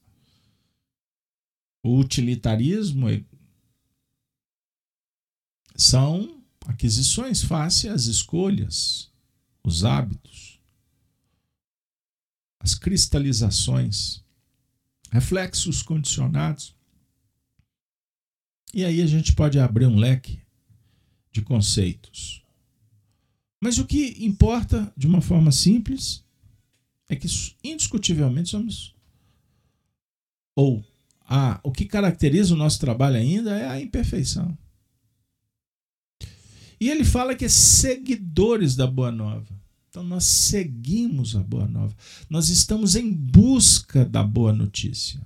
[1.82, 3.06] o utilitarismo
[5.74, 9.12] são aquisições face às escolhas
[9.64, 10.60] os hábitos,
[12.60, 14.22] as cristalizações,
[15.10, 16.76] reflexos condicionados.
[18.74, 20.42] E aí a gente pode abrir um leque
[21.32, 22.44] de conceitos.
[23.60, 26.22] Mas o que importa, de uma forma simples,
[27.08, 27.26] é que
[27.62, 28.94] indiscutivelmente somos.
[30.54, 30.84] Ou
[31.20, 34.56] a, o que caracteriza o nosso trabalho ainda é a imperfeição.
[36.80, 39.54] E ele fala que é seguidores da Boa Nova.
[39.88, 41.94] Então nós seguimos a Boa Nova.
[42.28, 45.20] Nós estamos em busca da boa notícia.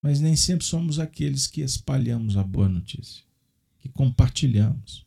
[0.00, 3.24] Mas nem sempre somos aqueles que espalhamos a boa notícia,
[3.80, 5.04] que compartilhamos.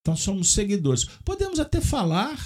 [0.00, 1.04] Então somos seguidores.
[1.24, 2.38] Podemos até falar,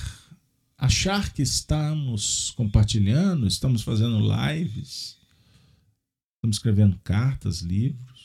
[0.76, 5.18] achar que estamos compartilhando, estamos fazendo lives,
[6.36, 8.15] estamos escrevendo cartas, livros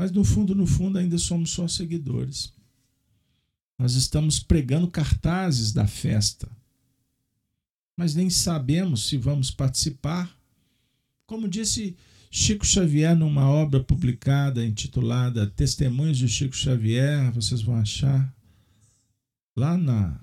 [0.00, 2.54] mas no fundo, no fundo, ainda somos só seguidores.
[3.78, 6.48] Nós estamos pregando cartazes da festa,
[7.94, 10.34] mas nem sabemos se vamos participar.
[11.26, 11.98] Como disse
[12.30, 18.34] Chico Xavier numa obra publicada intitulada Testemunhos de Chico Xavier, vocês vão achar
[19.54, 20.18] lá na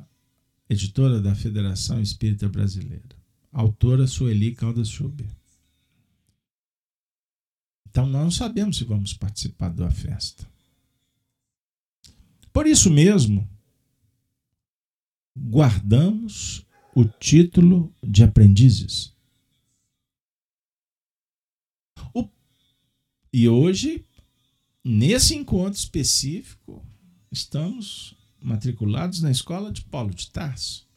[0.67, 3.15] editora da Federação Espírita Brasileira.
[3.51, 4.89] Autora Sueli Caldas.
[7.89, 10.47] Então nós não sabemos se vamos participar da festa.
[12.51, 13.47] Por isso mesmo,
[15.35, 16.65] guardamos
[16.95, 19.13] o título de aprendizes.
[22.13, 22.27] O,
[23.31, 24.03] e hoje,
[24.83, 26.83] nesse encontro específico,
[27.31, 30.87] estamos matriculados na escola de Paulo de Tarso,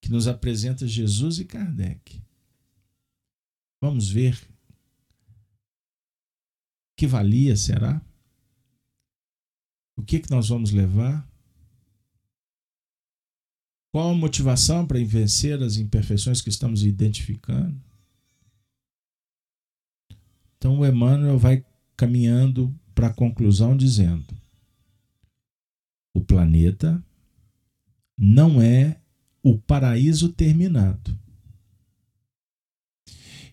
[0.00, 2.22] que nos apresenta Jesus e Kardec.
[3.80, 4.47] Vamos ver
[6.98, 8.02] que valia será?
[9.96, 11.24] O que, que nós vamos levar?
[13.92, 17.80] Qual a motivação para vencer as imperfeições que estamos identificando?
[20.56, 21.64] Então o Emmanuel vai
[21.96, 24.36] caminhando para a conclusão dizendo:
[26.12, 27.00] o planeta
[28.16, 29.00] não é
[29.40, 31.16] o paraíso terminado.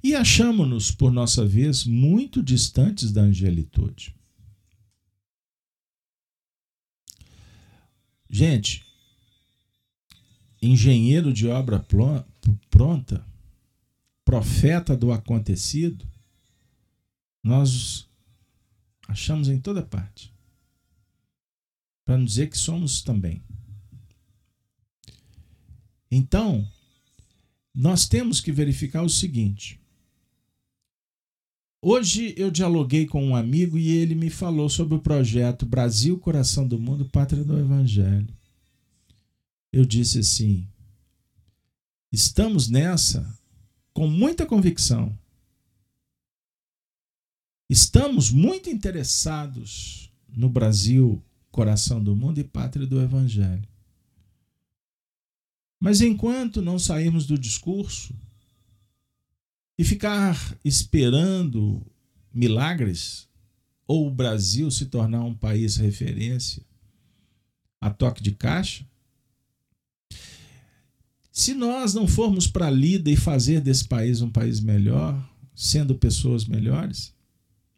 [0.05, 4.15] E achamos-nos, por nossa vez, muito distantes da angelitude.
[8.29, 8.85] Gente,
[10.61, 11.83] engenheiro de obra
[12.69, 13.25] pronta,
[14.23, 16.07] profeta do acontecido,
[17.43, 18.07] nós
[19.07, 20.31] achamos em toda parte.
[22.05, 23.43] Para não dizer que somos também.
[26.11, 26.71] Então,
[27.73, 29.83] nós temos que verificar o seguinte:
[31.81, 36.67] Hoje eu dialoguei com um amigo e ele me falou sobre o projeto Brasil, Coração
[36.67, 38.33] do Mundo, Pátria do Evangelho.
[39.71, 40.67] Eu disse assim:
[42.11, 43.37] estamos nessa
[43.93, 45.17] com muita convicção.
[47.69, 53.67] Estamos muito interessados no Brasil, coração do mundo e pátria do Evangelho.
[55.79, 58.13] Mas enquanto não sairmos do discurso,
[59.77, 61.85] e ficar esperando
[62.33, 63.27] milagres
[63.87, 66.63] ou o Brasil se tornar um país referência
[67.79, 68.85] a toque de caixa?
[71.31, 75.21] Se nós não formos para a lida e fazer desse país um país melhor,
[75.53, 77.13] sendo pessoas melhores,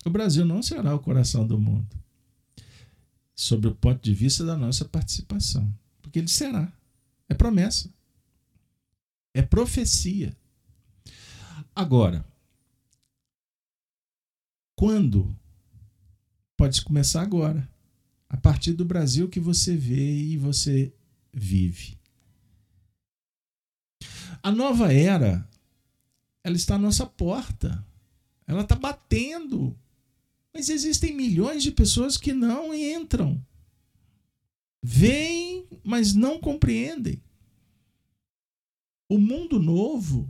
[0.06, 1.96] o Brasil não será o coração do mundo.
[3.36, 5.72] Sob o ponto de vista da nossa participação.
[6.02, 6.72] Porque ele será.
[7.28, 7.90] É promessa.
[9.34, 10.36] É profecia.
[11.78, 12.26] Agora,
[14.76, 15.38] quando?
[16.58, 17.70] Pode começar agora.
[18.28, 20.92] A partir do Brasil que você vê e você
[21.32, 22.00] vive.
[24.42, 25.48] A nova era,
[26.44, 27.86] ela está à nossa porta.
[28.48, 29.78] Ela está batendo.
[30.52, 33.40] Mas existem milhões de pessoas que não entram.
[34.82, 37.22] Vêm, mas não compreendem.
[39.08, 40.28] O mundo novo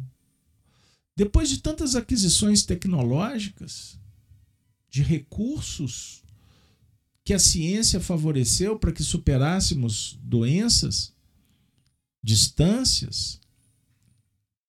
[1.17, 3.99] depois de tantas aquisições tecnológicas,
[4.87, 6.23] de recursos
[7.23, 11.11] que a ciência favoreceu para que superássemos doenças,
[12.21, 13.41] distâncias,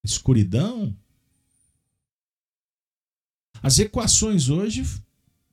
[0.03, 0.97] escuridão,
[3.63, 4.83] as equações hoje,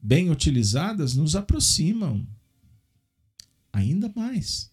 [0.01, 2.25] bem utilizadas, nos aproximam
[3.73, 4.71] ainda mais.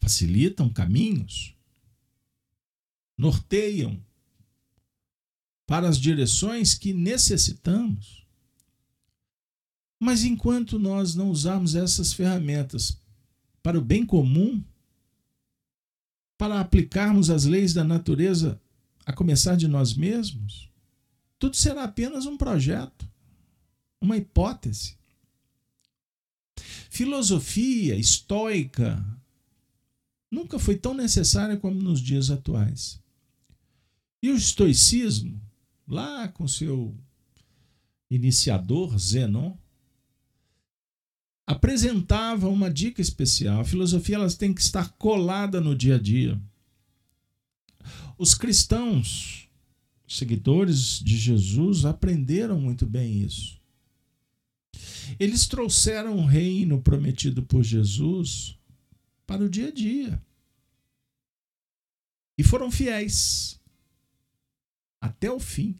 [0.00, 1.54] Facilitam caminhos,
[3.16, 4.04] norteiam
[5.66, 8.24] para as direções que necessitamos.
[9.98, 12.98] Mas enquanto nós não usarmos essas ferramentas
[13.62, 14.62] para o bem comum,
[16.38, 18.60] para aplicarmos as leis da natureza
[19.04, 20.70] a começar de nós mesmos,
[21.38, 23.08] tudo será apenas um projeto,
[24.00, 24.96] uma hipótese.
[26.90, 29.04] Filosofia estoica
[30.30, 33.00] nunca foi tão necessária como nos dias atuais.
[34.22, 35.40] E o estoicismo
[35.86, 36.94] lá com seu
[38.10, 39.56] iniciador, Zenon,
[41.46, 43.60] apresentava uma dica especial.
[43.60, 46.40] A filosofia elas tem que estar colada no dia a dia.
[48.18, 49.48] Os cristãos,
[50.08, 53.60] seguidores de Jesus, aprenderam muito bem isso.
[55.20, 58.58] Eles trouxeram o reino prometido por Jesus
[59.26, 60.22] para o dia a dia.
[62.38, 63.58] E foram fiéis
[65.00, 65.78] até o fim.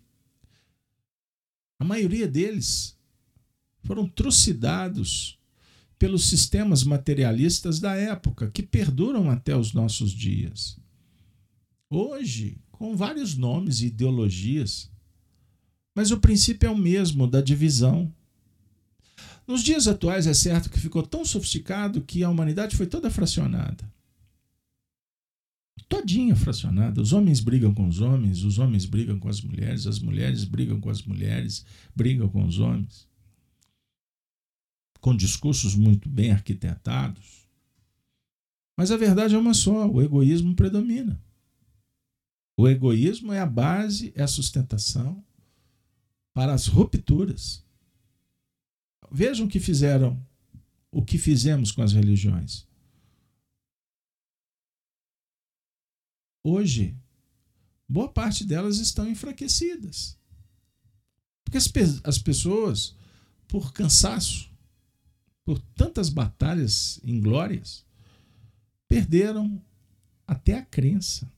[1.79, 2.97] A maioria deles
[3.83, 5.39] foram trucidados
[5.99, 10.79] pelos sistemas materialistas da época, que perduram até os nossos dias.
[11.89, 14.91] Hoje, com vários nomes e ideologias,
[15.95, 18.13] mas o princípio é o mesmo da divisão.
[19.47, 23.96] Nos dias atuais, é certo que ficou tão sofisticado que a humanidade foi toda fracionada
[25.89, 27.01] todinha fracionada.
[27.01, 30.81] Os homens brigam com os homens, os homens brigam com as mulheres, as mulheres brigam
[30.81, 31.65] com as mulheres,
[31.95, 33.09] brigam com os homens.
[35.01, 37.47] Com discursos muito bem arquitetados.
[38.77, 41.21] Mas a verdade é uma só: o egoísmo predomina.
[42.57, 45.23] O egoísmo é a base, é a sustentação
[46.33, 47.65] para as rupturas.
[49.11, 50.21] Vejam o que fizeram,
[50.91, 52.66] o que fizemos com as religiões.
[56.49, 56.97] Hoje,
[57.89, 60.17] boa parte delas estão enfraquecidas.
[61.43, 61.69] Porque as,
[62.05, 62.95] as pessoas,
[63.49, 64.49] por cansaço,
[65.45, 67.85] por tantas batalhas inglórias,
[68.87, 69.61] perderam
[70.25, 71.29] até a crença.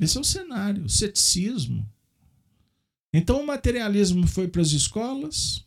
[0.00, 1.88] Esse é o cenário, o ceticismo.
[3.12, 5.64] Então o materialismo foi para as escolas,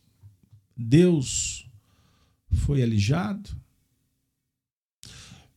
[0.76, 1.66] Deus
[2.50, 3.58] foi alijado.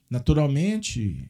[0.10, 1.30] Naturalmente,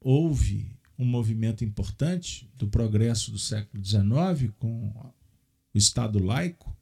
[0.00, 4.88] houve um movimento importante do progresso do século XIX com
[5.74, 6.74] o Estado laico,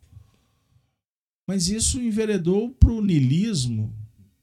[1.48, 3.92] mas isso enveredou para o nilismo,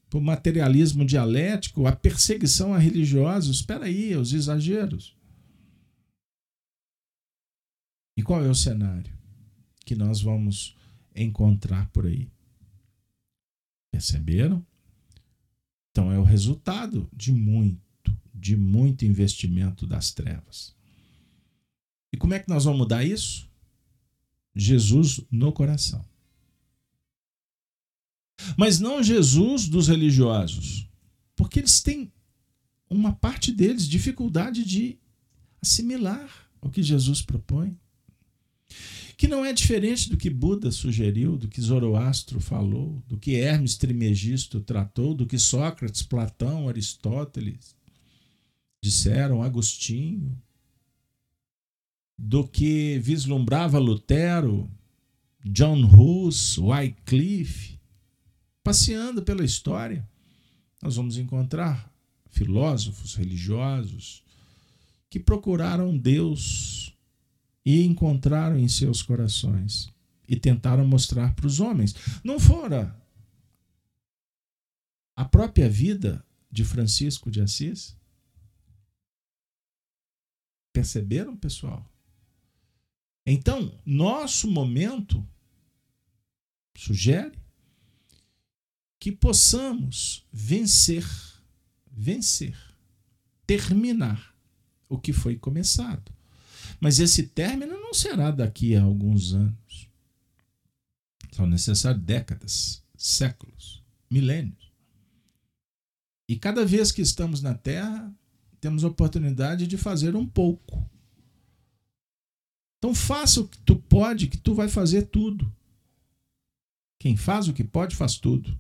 [0.09, 3.57] para o materialismo dialético, a perseguição a religiosos.
[3.57, 5.15] Espera aí, os exageros.
[8.17, 9.13] E qual é o cenário
[9.85, 10.75] que nós vamos
[11.15, 12.29] encontrar por aí?
[13.91, 14.65] Perceberam?
[15.91, 17.81] Então é o resultado de muito,
[18.37, 20.75] de muito investimento das trevas.
[22.13, 23.49] E como é que nós vamos mudar isso?
[24.55, 26.05] Jesus no coração.
[28.57, 30.87] Mas não Jesus dos religiosos,
[31.35, 32.11] porque eles têm
[32.89, 34.97] uma parte deles dificuldade de
[35.61, 36.29] assimilar
[36.61, 37.77] o que Jesus propõe.
[39.17, 43.75] Que não é diferente do que Buda sugeriu, do que Zoroastro falou, do que Hermes
[43.75, 47.76] Trimegisto tratou, do que Sócrates, Platão, Aristóteles
[48.87, 50.41] disseram, Agostinho,
[52.17, 54.71] do que vislumbrava Lutero,
[55.43, 57.77] John Hus, Wycliffe,
[58.63, 60.07] passeando pela história,
[60.81, 61.93] nós vamos encontrar
[62.29, 64.23] filósofos religiosos
[65.09, 66.95] que procuraram Deus
[67.65, 69.89] e encontraram em seus corações
[70.29, 71.93] e tentaram mostrar para os homens.
[72.23, 72.95] Não fora
[75.13, 77.97] a própria vida de Francisco de Assis?
[80.77, 81.83] Perceberam, pessoal?
[83.25, 85.27] Então, nosso momento
[86.77, 87.35] sugere
[88.99, 91.03] que possamos vencer,
[91.91, 92.55] vencer,
[93.47, 94.35] terminar
[94.87, 96.13] o que foi começado.
[96.79, 99.89] Mas esse término não será daqui a alguns anos.
[101.31, 104.71] São necessárias décadas, séculos, milênios.
[106.29, 108.15] E cada vez que estamos na Terra,
[108.59, 110.87] temos a oportunidade de fazer um pouco
[112.77, 115.51] então faça o que tu pode, que tu vai fazer tudo.
[116.99, 118.57] Quem faz o que pode, faz tudo.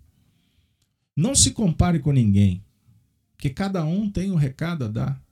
[1.15, 2.63] Não se compare com ninguém,
[3.31, 5.23] porque cada um tem um recado a dar.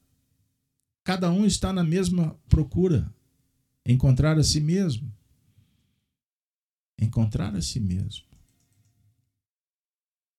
[1.04, 3.14] Cada um está na mesma procura,
[3.86, 5.12] encontrar a si mesmo.
[7.00, 8.26] Encontrar a si mesmo.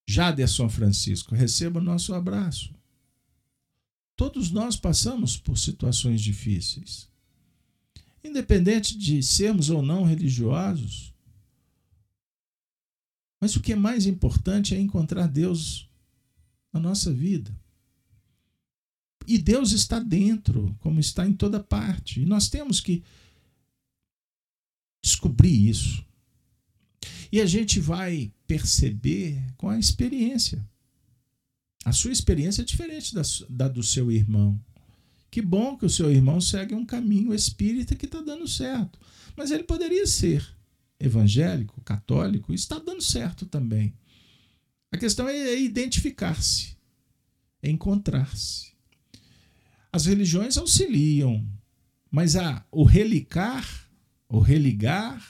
[0.08, 2.75] Jaderson Francisco, receba o nosso abraço.
[4.16, 7.08] Todos nós passamos por situações difíceis
[8.26, 11.14] independente de sermos ou não religiosos.
[13.40, 15.88] Mas o que é mais importante é encontrar Deus
[16.72, 17.54] na nossa vida.
[19.26, 22.20] E Deus está dentro, como está em toda parte.
[22.20, 23.02] E nós temos que
[25.02, 26.04] descobrir isso.
[27.30, 30.66] E a gente vai perceber com a experiência.
[31.86, 34.60] A sua experiência é diferente da, da do seu irmão.
[35.30, 38.98] Que bom que o seu irmão segue um caminho espírita que está dando certo.
[39.36, 40.44] Mas ele poderia ser
[40.98, 43.94] evangélico, católico, está dando certo também.
[44.90, 46.76] A questão é, é identificar-se,
[47.62, 48.72] é encontrar-se.
[49.92, 51.46] As religiões auxiliam,
[52.10, 53.88] mas a, o relicar,
[54.28, 55.24] o religar,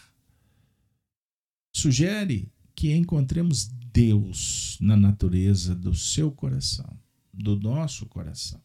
[1.71, 7.01] sugere que encontremos Deus na natureza do seu coração,
[7.33, 8.63] do nosso coração.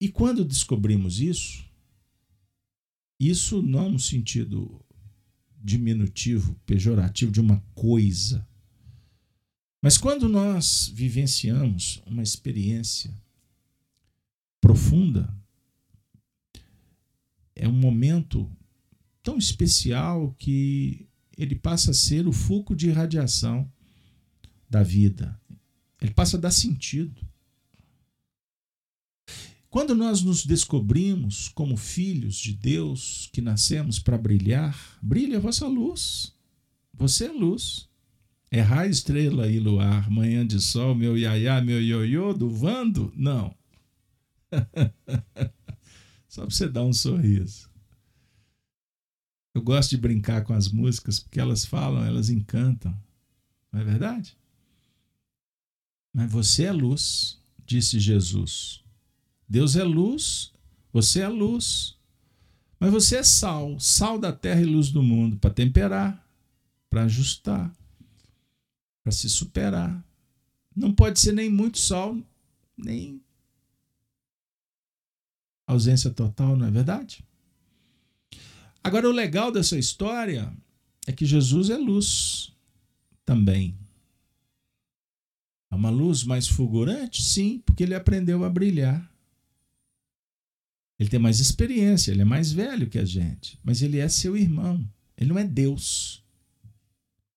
[0.00, 1.64] E quando descobrimos isso,
[3.20, 4.84] isso não no sentido
[5.56, 8.46] diminutivo, pejorativo de uma coisa,
[9.80, 13.14] mas quando nós vivenciamos uma experiência
[14.60, 15.32] profunda,
[17.54, 18.50] é um momento
[19.22, 23.70] tão especial que ele passa a ser o fulcro de irradiação
[24.68, 25.40] da vida.
[26.00, 27.20] Ele passa a dar sentido.
[29.68, 35.66] Quando nós nos descobrimos como filhos de Deus que nascemos para brilhar, brilha a vossa
[35.66, 36.32] luz.
[36.92, 37.88] Você é luz.
[38.50, 43.12] É raio, estrela e luar, manhã de sol, meu iaiá, meu ioiô, do Vando?
[43.16, 43.52] Não.
[46.28, 47.68] Só para você dar um sorriso.
[49.54, 52.94] Eu gosto de brincar com as músicas porque elas falam, elas encantam.
[53.72, 54.36] Não é verdade?
[56.12, 58.82] Mas você é luz, disse Jesus.
[59.48, 60.52] Deus é luz,
[60.92, 61.96] você é luz.
[62.80, 66.28] Mas você é sal, sal da terra e luz do mundo, para temperar,
[66.90, 67.72] para ajustar,
[69.02, 70.04] para se superar.
[70.74, 72.16] Não pode ser nem muito sal,
[72.76, 73.22] nem
[75.66, 77.24] ausência total, não é verdade?
[78.84, 80.52] Agora, o legal dessa história
[81.06, 82.52] é que Jesus é luz
[83.24, 83.74] também.
[85.70, 87.22] É uma luz mais fulgurante?
[87.22, 89.10] Sim, porque ele aprendeu a brilhar.
[90.98, 94.36] Ele tem mais experiência, ele é mais velho que a gente, mas ele é seu
[94.36, 94.86] irmão.
[95.16, 96.22] Ele não é Deus.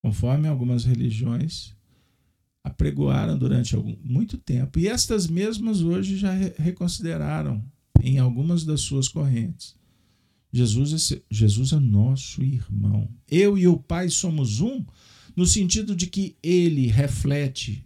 [0.02, 1.76] Conforme algumas religiões
[2.62, 4.78] apregoaram durante algum, muito tempo.
[4.78, 7.64] E estas mesmas hoje já reconsideraram
[8.04, 9.77] em algumas das suas correntes.
[10.58, 13.08] Jesus é, Jesus é nosso irmão.
[13.30, 14.84] Eu e o Pai somos um,
[15.36, 17.86] no sentido de que ele reflete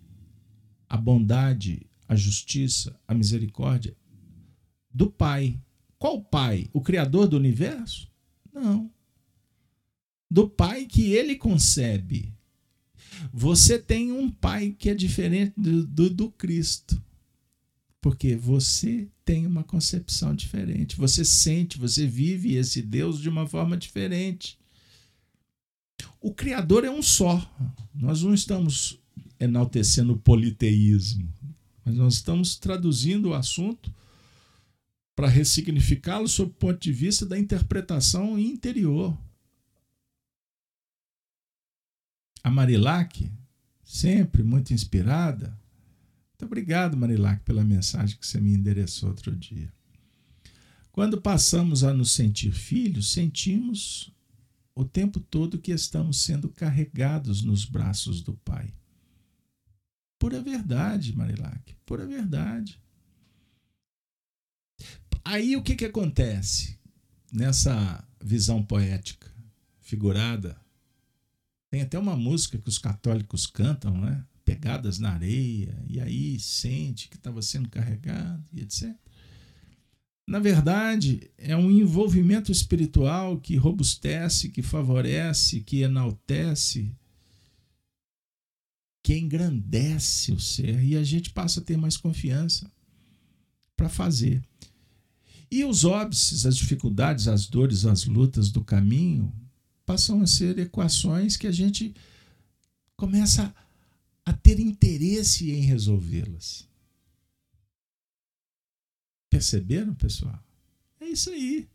[0.88, 3.94] a bondade, a justiça, a misericórdia
[4.90, 5.60] do Pai.
[6.00, 6.70] Qual Pai?
[6.72, 8.10] O Criador do universo?
[8.54, 8.90] Não.
[10.30, 12.34] Do Pai que ele concebe.
[13.34, 17.04] Você tem um Pai que é diferente do, do, do Cristo.
[18.02, 20.98] Porque você tem uma concepção diferente.
[20.98, 24.58] Você sente, você vive esse Deus de uma forma diferente.
[26.20, 27.40] O Criador é um só.
[27.94, 29.00] Nós não estamos
[29.40, 31.32] enaltecendo o politeísmo,
[31.86, 33.94] mas nós estamos traduzindo o assunto
[35.16, 39.18] para ressignificá-lo sob o ponto de vista da interpretação interior.
[42.44, 43.32] A Marilac,
[43.84, 45.60] sempre muito inspirada,
[46.42, 49.72] muito obrigado, Marilac, pela mensagem que você me endereçou outro dia.
[50.92, 54.12] Quando passamos a nos sentir filhos, sentimos
[54.74, 58.74] o tempo todo que estamos sendo carregados nos braços do Pai.
[60.18, 62.82] Pura verdade, Marilac, pura verdade.
[65.24, 66.80] Aí o que, que acontece
[67.32, 69.32] nessa visão poética,
[69.80, 70.60] figurada?
[71.70, 74.26] Tem até uma música que os católicos cantam, né?
[74.44, 78.96] Pegadas na areia, e aí sente que estava sendo carregado e etc.
[80.28, 86.96] Na verdade, é um envolvimento espiritual que robustece, que favorece, que enaltece,
[89.04, 92.72] que engrandece o ser e a gente passa a ter mais confiança
[93.76, 94.42] para fazer.
[95.50, 99.34] E os óbices, as dificuldades, as dores, as lutas do caminho
[99.86, 101.94] passam a ser equações que a gente
[102.96, 103.71] começa a
[104.42, 106.68] ter interesse em resolvê-las.
[109.30, 110.38] Perceberam, pessoal?
[111.00, 111.68] É isso aí.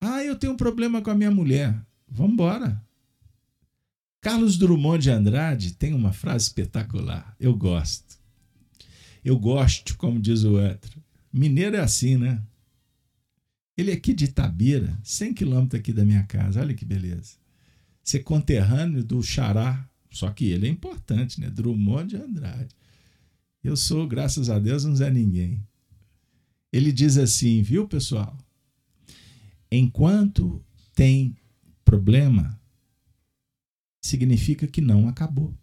[0.00, 1.78] Ah, eu tenho um problema com a minha mulher.
[2.08, 2.82] Vamos embora.
[4.20, 7.36] Carlos Drummond de Andrade tem uma frase espetacular.
[7.38, 8.18] Eu gosto.
[9.24, 11.02] Eu gosto, como diz o outro.
[11.32, 12.42] Mineiro é assim, né?
[13.76, 16.60] Ele é aqui de Itabira, 100 quilômetros aqui da minha casa.
[16.60, 17.34] Olha que beleza.
[18.02, 21.50] Ser conterrâneo do Xará, só que ele é importante, né?
[21.50, 22.74] Drummond de Andrade.
[23.62, 25.66] Eu sou, graças a Deus, um Zé Ninguém.
[26.72, 28.36] Ele diz assim, viu, pessoal?
[29.70, 31.36] Enquanto tem
[31.84, 32.60] problema,
[34.00, 35.56] significa que não acabou.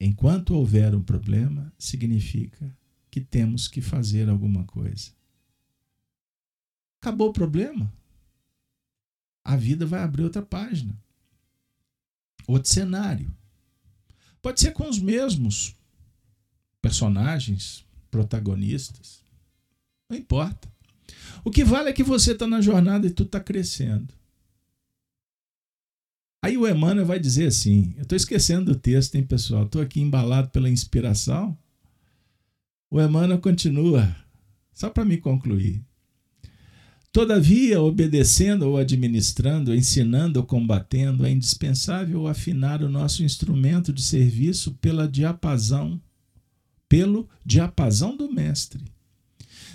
[0.00, 2.74] Enquanto houver um problema, significa
[3.10, 5.12] que temos que fazer alguma coisa.
[7.00, 7.92] Acabou o problema.
[9.50, 10.96] A vida vai abrir outra página.
[12.46, 13.34] Outro cenário.
[14.40, 15.74] Pode ser com os mesmos
[16.80, 19.24] personagens, protagonistas.
[20.08, 20.72] Não importa.
[21.42, 24.14] O que vale é que você está na jornada e tu está crescendo.
[26.40, 29.64] Aí o Emmanuel vai dizer assim: eu estou esquecendo do texto, hein, pessoal?
[29.64, 31.58] Estou aqui embalado pela inspiração.
[32.88, 34.14] O Emmanuel continua,
[34.72, 35.84] só para me concluir.
[37.12, 44.74] Todavia, obedecendo ou administrando, ensinando ou combatendo, é indispensável afinar o nosso instrumento de serviço
[44.74, 46.00] pela diapasão,
[46.88, 48.84] pelo diapasão do mestre.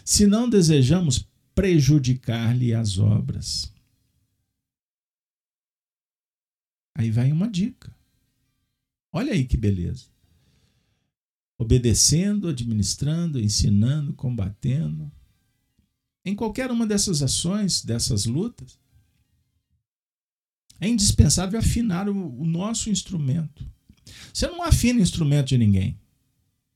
[0.03, 3.73] Se não desejamos prejudicar-lhe as obras.
[6.97, 7.93] Aí vai uma dica.
[9.11, 10.15] Olha aí que beleza
[11.57, 15.11] obedecendo, administrando, ensinando, combatendo.
[16.26, 18.80] Em qualquer uma dessas ações, dessas lutas,
[20.80, 23.65] É indispensável afinar o, o nosso instrumento.
[24.34, 25.97] Você não afina instrumento de ninguém.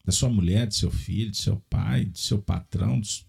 [0.06, 3.00] Da sua mulher, de seu filho, de seu pai, de seu patrão.
[3.00, 3.26] De...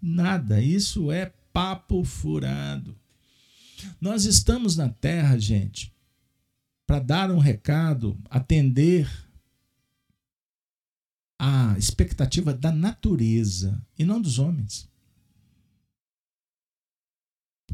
[0.00, 0.62] Nada.
[0.62, 2.96] Isso é papo furado.
[4.00, 5.92] Nós estamos na terra, gente,
[6.86, 9.10] para dar um recado, atender
[11.38, 14.88] a expectativa da natureza e não dos homens.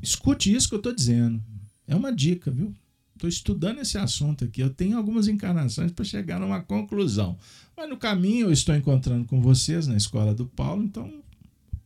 [0.02, 1.42] Escute isso que eu estou dizendo.
[1.86, 2.74] É uma dica, viu?
[3.14, 4.60] Estou estudando esse assunto aqui.
[4.60, 7.36] Eu tenho algumas encarnações para chegar numa conclusão.
[7.76, 10.84] Mas no caminho eu estou encontrando com vocês na escola do Paulo.
[10.84, 11.22] Então,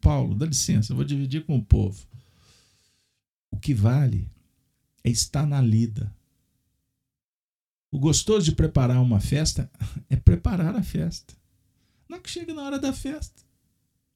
[0.01, 2.07] Paulo, dá licença, eu vou dividir com o povo.
[3.51, 4.29] O que vale
[5.05, 6.13] é estar na lida.
[7.91, 9.71] O gostoso de preparar uma festa
[10.11, 11.35] é preparar a festa.
[12.09, 13.43] Não é que chega na hora da festa.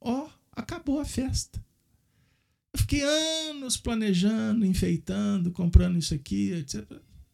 [0.01, 1.65] Ó, acabou a festa.
[2.77, 6.85] Eu fiquei anos planejando, enfeitando, comprando isso aqui, etc.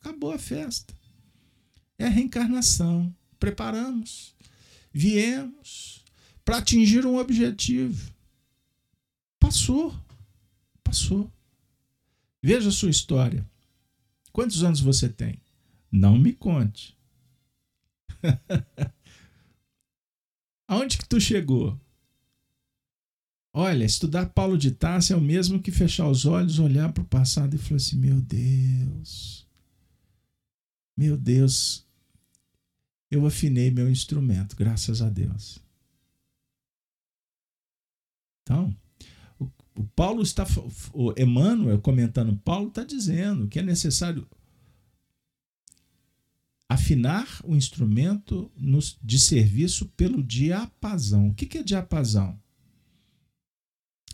[0.01, 0.95] Acabou a festa.
[1.99, 3.12] É a reencarnação.
[3.40, 4.36] Preparamos.
[4.93, 6.05] Viemos
[6.45, 8.14] para atingir um objetivo.
[9.40, 9.93] Passou.
[10.84, 11.28] Passou.
[12.40, 13.45] Veja a sua história.
[14.30, 15.40] Quantos anos você tem?
[15.90, 16.97] Não me conte.
[20.68, 21.76] Aonde que tu chegou?
[23.55, 27.07] Olha, estudar Paulo de Tarso é o mesmo que fechar os olhos, olhar para o
[27.07, 29.46] passado e falar assim: meu Deus,
[30.96, 31.86] meu Deus,
[33.11, 35.61] eu afinei meu instrumento, graças a Deus.
[38.42, 38.74] Então,
[39.38, 39.44] o,
[39.76, 40.46] o Paulo está,
[40.94, 44.26] o Emmanuel comentando, Paulo está dizendo que é necessário
[46.66, 48.50] afinar o instrumento
[49.03, 51.28] de serviço pelo diapasão.
[51.28, 52.41] O que é diapasão?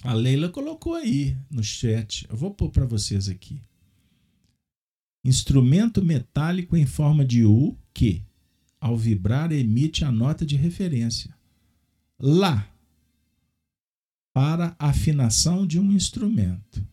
[0.02, 2.26] A Leila colocou aí no chat.
[2.28, 3.60] Eu vou pôr para vocês aqui.
[5.24, 8.24] Instrumento metálico em forma de U que,
[8.80, 11.36] ao vibrar, emite a nota de referência.
[12.18, 12.72] Lá.
[14.32, 16.86] Para afinação de um instrumento.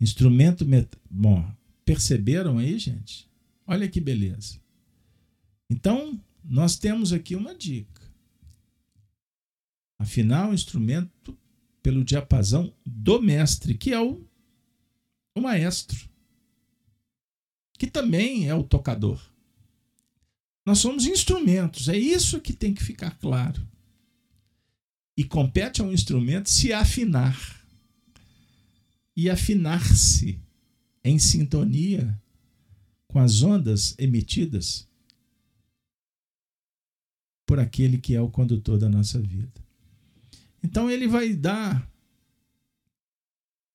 [0.00, 0.88] Instrumento met...
[1.08, 1.48] Bom,
[1.84, 3.30] perceberam aí, gente?
[3.64, 4.60] Olha que beleza.
[5.70, 8.05] Então, nós temos aqui uma dica
[9.98, 11.36] afinar o instrumento
[11.82, 14.24] pelo diapasão do mestre, que é o,
[15.34, 16.08] o maestro,
[17.78, 19.20] que também é o tocador.
[20.64, 23.66] Nós somos instrumentos, é isso que tem que ficar claro.
[25.16, 27.64] E compete ao instrumento se afinar
[29.16, 30.38] e afinar-se
[31.02, 32.20] em sintonia
[33.06, 34.86] com as ondas emitidas
[37.46, 39.65] por aquele que é o condutor da nossa vida.
[40.66, 41.88] Então ele vai dar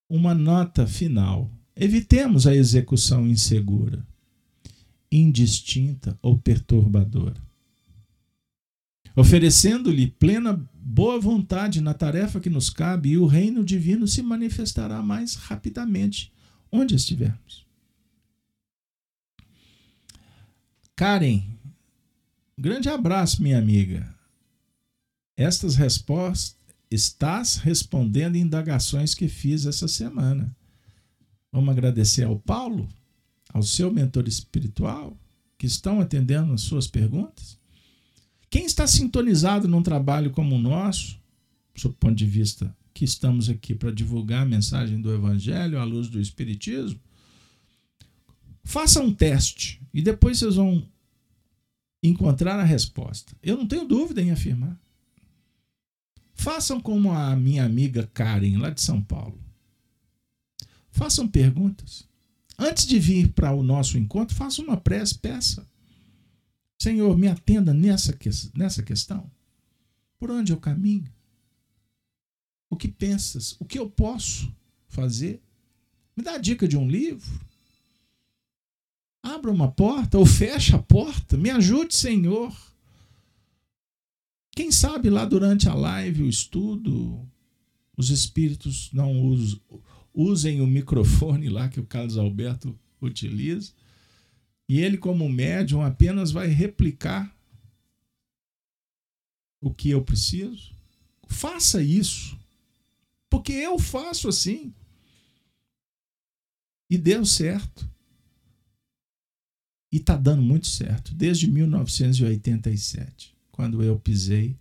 [0.09, 1.49] uma nota final.
[1.73, 4.05] Evitemos a execução insegura,
[5.09, 7.41] indistinta ou perturbadora.
[9.15, 15.01] Oferecendo-lhe plena boa vontade na tarefa que nos cabe, e o reino divino se manifestará
[15.01, 16.29] mais rapidamente
[16.69, 17.65] onde estivermos.
[20.93, 21.41] Karen,
[22.57, 24.13] grande abraço, minha amiga.
[25.37, 26.60] Estas respostas
[26.91, 30.53] estás respondendo indagações que fiz essa semana.
[31.49, 32.87] Vamos agradecer ao Paulo,
[33.53, 35.17] ao seu mentor espiritual,
[35.57, 37.57] que estão atendendo as suas perguntas.
[38.49, 41.17] Quem está sintonizado num trabalho como o nosso,
[41.75, 45.85] sob o ponto de vista que estamos aqui para divulgar a mensagem do Evangelho à
[45.85, 46.99] luz do Espiritismo,
[48.65, 50.85] faça um teste e depois vocês vão
[52.03, 53.33] encontrar a resposta.
[53.41, 54.77] Eu não tenho dúvida em afirmar.
[56.41, 59.39] Façam como a minha amiga Karen, lá de São Paulo.
[60.89, 62.09] Façam perguntas.
[62.57, 65.69] Antes de vir para o nosso encontro, faça uma prece, peça.
[66.81, 68.17] Senhor, me atenda nessa,
[68.55, 69.29] nessa questão.
[70.17, 71.13] Por onde eu caminho?
[72.71, 73.55] O que pensas?
[73.59, 74.51] O que eu posso
[74.87, 75.39] fazer?
[76.17, 77.39] Me dá a dica de um livro.
[79.21, 81.37] Abra uma porta ou fecha a porta.
[81.37, 82.51] Me ajude, Senhor.
[84.53, 87.25] Quem sabe lá durante a live, o estudo,
[87.95, 89.13] os espíritos não
[90.13, 93.71] usem o microfone lá que o Carlos Alberto utiliza,
[94.67, 97.33] e ele, como médium, apenas vai replicar
[99.59, 100.73] o que eu preciso.
[101.27, 102.37] Faça isso,
[103.29, 104.73] porque eu faço assim.
[106.89, 107.89] E deu certo.
[109.91, 114.57] E está dando muito certo, desde 1987 quando eu pisei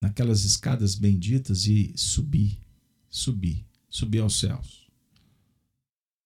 [0.00, 2.58] naquelas escadas benditas e subi,
[3.08, 4.86] subi, subi aos céus.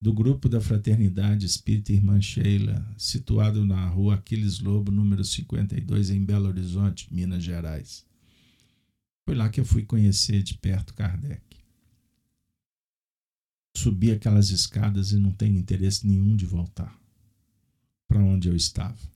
[0.00, 6.24] do grupo da Fraternidade Espírita Irmã Sheila, situado na rua Aquiles Lobo, número 52, em
[6.24, 8.04] Belo Horizonte, Minas Gerais.
[9.24, 11.40] Foi lá que eu fui conhecer de perto Kardec.
[13.76, 17.00] Subi aquelas escadas e não tenho interesse nenhum de voltar
[18.08, 19.11] para onde eu estava.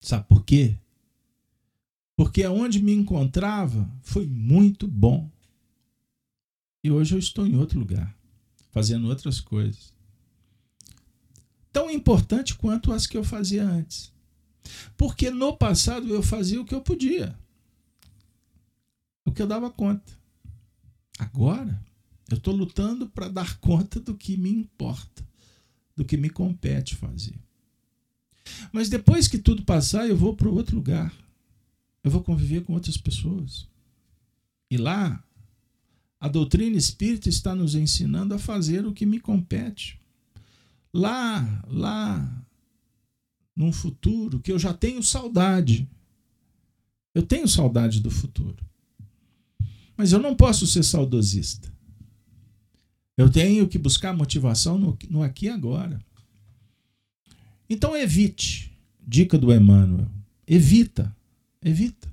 [0.00, 0.76] Sabe por quê?
[2.16, 5.30] Porque aonde me encontrava foi muito bom.
[6.82, 8.16] E hoje eu estou em outro lugar
[8.70, 9.92] fazendo outras coisas.
[11.72, 14.12] Tão importante quanto as que eu fazia antes.
[14.96, 17.36] Porque no passado eu fazia o que eu podia,
[19.24, 20.12] o que eu dava conta.
[21.18, 21.80] Agora
[22.30, 25.26] eu estou lutando para dar conta do que me importa,
[25.96, 27.38] do que me compete fazer.
[28.72, 31.12] Mas depois que tudo passar, eu vou para outro lugar.
[32.02, 33.66] Eu vou conviver com outras pessoas.
[34.70, 35.22] E lá
[36.20, 40.00] a doutrina espírita está nos ensinando a fazer o que me compete.
[40.92, 42.44] Lá, lá,
[43.54, 45.88] num futuro que eu já tenho saudade.
[47.14, 48.64] Eu tenho saudade do futuro.
[49.96, 51.72] Mas eu não posso ser saudosista.
[53.16, 56.00] Eu tenho que buscar motivação no, no aqui e agora.
[57.68, 58.76] Então evite.
[59.00, 60.08] Dica do Emmanuel.
[60.46, 61.14] Evita.
[61.62, 62.08] Evita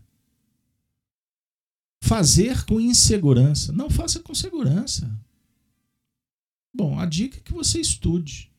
[2.05, 3.73] fazer com insegurança.
[3.73, 5.11] Não faça com segurança.
[6.71, 8.51] Bom, a dica é que você estude.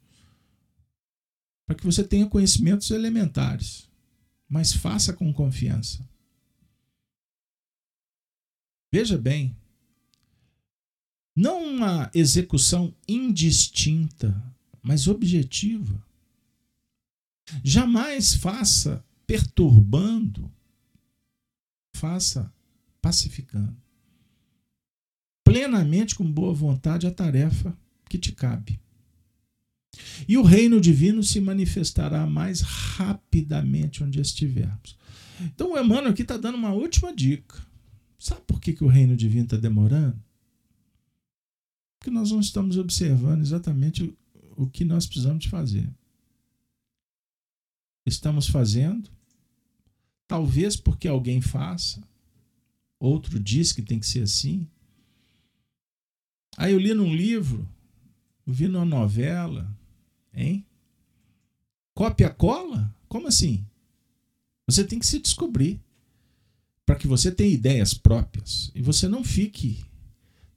[1.65, 3.89] Para que você tenha conhecimentos elementares.
[4.49, 6.07] Mas faça com confiança.
[8.93, 9.57] Veja bem,
[11.35, 14.43] não uma execução indistinta,
[14.83, 16.03] mas objetiva.
[17.63, 20.51] Jamais faça perturbando,
[21.95, 22.53] faça
[23.01, 23.77] pacificando.
[25.45, 27.77] Plenamente com boa vontade a tarefa
[28.09, 28.81] que te cabe.
[30.29, 34.97] E o reino divino se manifestará mais rapidamente onde estivermos.
[35.41, 37.65] Então o Emmanuel aqui está dando uma última dica.
[38.19, 40.21] Sabe por que, que o reino divino está demorando?
[41.99, 44.13] Porque nós não estamos observando exatamente
[44.57, 45.89] o que nós precisamos fazer.
[48.07, 49.11] Estamos fazendo,
[50.29, 52.01] talvez porque alguém faça,
[53.01, 54.67] outro diz que tem que ser assim.
[56.57, 57.69] Aí eu li num livro,
[58.47, 59.69] vi numa novela,
[60.33, 60.65] hein?
[61.93, 62.95] Cópia cola?
[63.09, 63.67] Como assim?
[64.69, 65.81] Você tem que se descobrir
[66.85, 69.85] para que você tenha ideias próprias e você não fique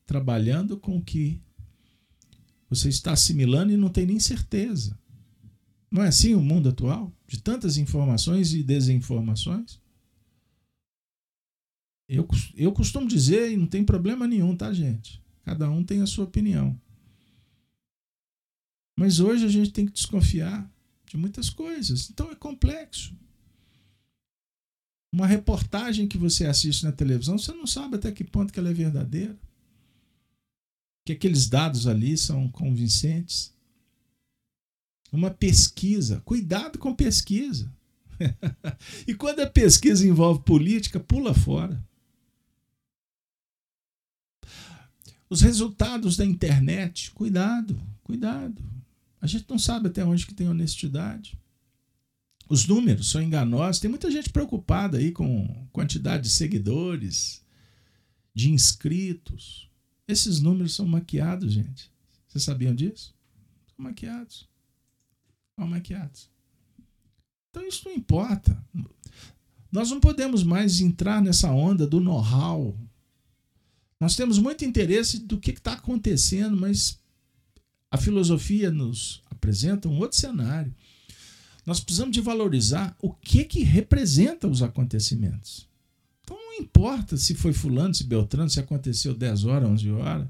[0.06, 1.42] trabalhando com o que
[2.70, 4.99] você está assimilando e não tem nem certeza.
[5.92, 7.12] Não é assim o mundo atual?
[7.28, 9.80] De tantas informações e desinformações?
[12.08, 15.24] Eu, eu costumo dizer, e não tem problema nenhum, tá, gente?
[15.44, 16.80] Cada um tem a sua opinião.
[18.98, 20.70] Mas hoje a gente tem que desconfiar
[21.06, 22.10] de muitas coisas.
[22.10, 23.16] Então é complexo.
[25.12, 28.70] Uma reportagem que você assiste na televisão, você não sabe até que ponto que ela
[28.70, 29.38] é verdadeira.
[31.06, 33.54] Que aqueles dados ali são convincentes.
[35.12, 37.72] Uma pesquisa, cuidado com pesquisa.
[39.08, 41.84] e quando a pesquisa envolve política, pula fora.
[45.30, 48.64] Os resultados da internet, cuidado, cuidado.
[49.22, 51.38] A gente não sabe até onde que tem honestidade.
[52.50, 53.80] Os números são enganosos.
[53.80, 57.44] Tem muita gente preocupada aí com quantidade de seguidores,
[58.34, 59.70] de inscritos.
[60.08, 61.92] Esses números são maquiados, gente.
[62.28, 63.14] Vocês sabiam disso?
[63.68, 64.49] São maquiados.
[65.60, 66.30] São maquiados.
[67.50, 68.58] Então isso não importa.
[69.70, 72.78] Nós não podemos mais entrar nessa onda do know-how,
[74.00, 76.98] nós temos muito interesse do que está acontecendo, mas
[77.92, 80.74] a filosofia nos apresenta um outro cenário.
[81.66, 85.68] Nós precisamos de valorizar o que, que representa os acontecimentos.
[86.24, 90.28] Então não importa se foi fulano, se Beltrano, se aconteceu 10 horas, 11 horas.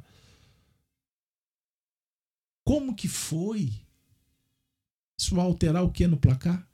[2.66, 3.72] Como que foi?
[5.20, 6.66] Isso vai alterar o que no placar?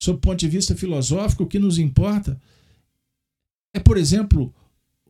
[0.00, 2.40] Sob o ponto de vista filosófico, o que nos importa
[3.72, 4.54] é, por exemplo,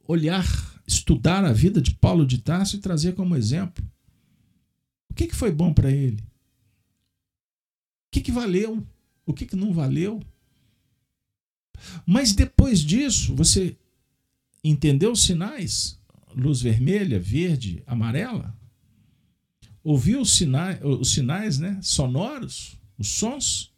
[0.08, 0.46] olhar,
[0.86, 3.84] estudar a vida de Paulo de Tarso e trazer como exemplo.
[5.10, 6.22] O que, que foi bom para ele?
[8.06, 8.82] O que, que valeu?
[9.26, 10.22] O que, que não valeu?
[12.06, 13.76] Mas depois disso, você
[14.62, 16.00] entendeu os sinais?
[16.34, 18.56] Luz vermelha, verde, amarela?
[19.84, 23.70] Ouviu os sinais, os sinais né, sonoros, os sons?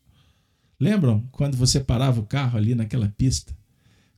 [0.80, 3.54] Lembram quando você parava o carro ali naquela pista?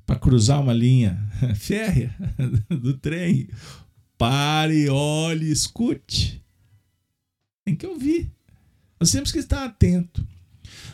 [0.08, 1.22] para cruzar uma linha
[1.54, 2.16] férrea
[2.70, 3.46] do trem,
[4.16, 6.42] pare, olhe, escute.
[7.62, 8.32] Tem que ouvir.
[8.98, 10.26] Nós temos que estar atento.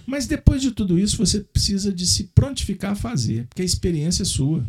[0.05, 4.25] Mas depois de tudo isso, você precisa de se prontificar a fazer, porque a experiência
[4.25, 4.69] é sua.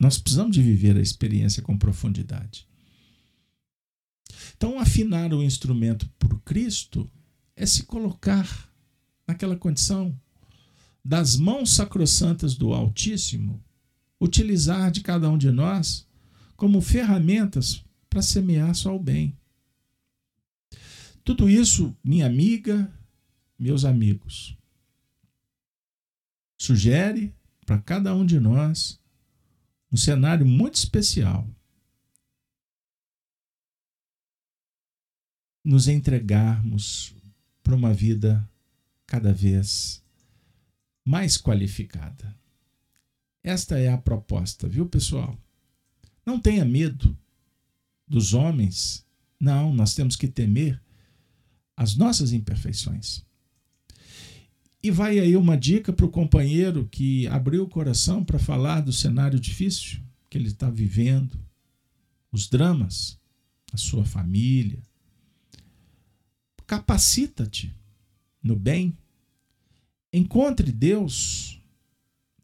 [0.00, 2.64] Nós precisamos de viver a experiência com profundidade.
[4.64, 7.10] Então, afinar o instrumento por Cristo
[7.54, 8.72] é se colocar
[9.28, 10.18] naquela condição
[11.04, 13.62] das mãos sacrossantas do Altíssimo,
[14.18, 16.08] utilizar de cada um de nós
[16.56, 19.36] como ferramentas para semear só o bem.
[21.22, 22.90] Tudo isso, minha amiga,
[23.58, 24.56] meus amigos,
[26.56, 27.34] sugere
[27.66, 28.98] para cada um de nós
[29.92, 31.46] um cenário muito especial.
[35.64, 37.14] Nos entregarmos
[37.62, 38.48] para uma vida
[39.06, 40.02] cada vez
[41.04, 42.36] mais qualificada.
[43.42, 45.36] Esta é a proposta, viu, pessoal?
[46.24, 47.16] Não tenha medo
[48.06, 49.04] dos homens.
[49.38, 50.80] Não, nós temos que temer
[51.76, 53.22] as nossas imperfeições.
[54.82, 58.92] E vai aí uma dica para o companheiro que abriu o coração para falar do
[58.92, 61.38] cenário difícil que ele está vivendo,
[62.30, 63.18] os dramas,
[63.72, 64.82] a sua família.
[66.66, 67.74] Capacita-te
[68.42, 68.96] no bem.
[70.12, 71.60] Encontre Deus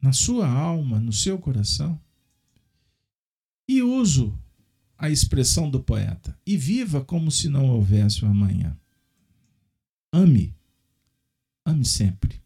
[0.01, 2.01] na sua alma, no seu coração.
[3.68, 4.37] E uso
[4.99, 6.37] a expressão do poeta.
[6.47, 8.77] E viva como se não houvesse o amanhã.
[10.12, 10.55] Ame.
[11.64, 12.41] Ame sempre.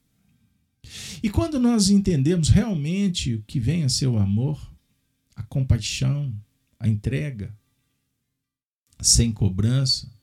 [1.22, 4.70] E quando nós entendemos realmente o que vem a ser o amor,
[5.34, 6.34] a compaixão,
[6.78, 7.56] a entrega,
[9.00, 10.13] sem cobrança,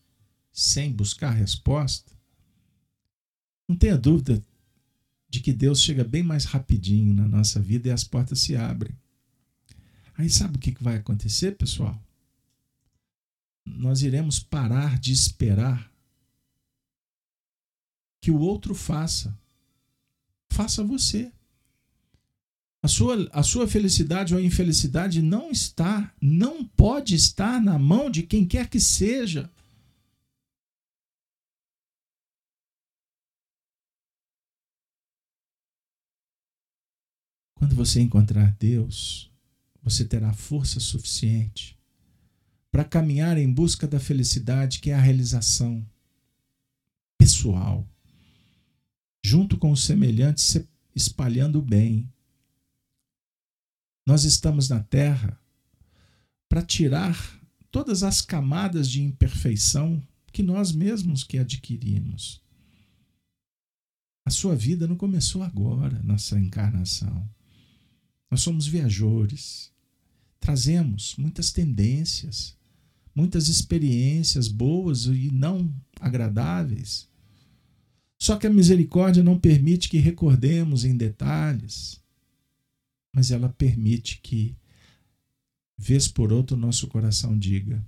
[0.62, 2.12] sem buscar resposta,
[3.68, 4.44] não tenha dúvida
[5.28, 8.96] de que Deus chega bem mais rapidinho na nossa vida e as portas se abrem.
[10.18, 12.00] Aí sabe o que vai acontecer, pessoal?
[13.66, 15.92] Nós iremos parar de esperar
[18.22, 19.36] que o outro faça.
[20.52, 21.32] Faça você.
[22.84, 28.24] A sua, a sua felicidade ou infelicidade não está, não pode estar na mão de
[28.24, 29.50] quem quer que seja.
[37.62, 39.32] Quando você encontrar Deus,
[39.84, 41.78] você terá força suficiente
[42.72, 45.88] para caminhar em busca da felicidade, que é a realização
[47.20, 47.88] pessoal,
[49.24, 50.58] junto com os semelhantes,
[50.96, 52.12] espalhando o bem.
[54.08, 55.40] Nós estamos na Terra
[56.50, 57.40] para tirar
[57.70, 60.02] todas as camadas de imperfeição
[60.34, 62.42] que nós mesmos que adquirimos.
[64.26, 67.30] A sua vida não começou agora, nossa encarnação.
[68.32, 69.70] Nós somos viajores.
[70.40, 72.58] Trazemos muitas tendências,
[73.14, 77.10] muitas experiências boas e não agradáveis.
[78.18, 82.02] Só que a misericórdia não permite que recordemos em detalhes,
[83.12, 84.56] mas ela permite que,
[85.78, 87.86] vez por outra, o nosso coração diga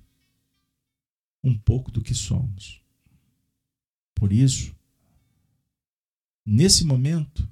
[1.41, 2.81] um pouco do que somos.
[4.13, 4.75] Por isso,
[6.45, 7.47] nesse momento,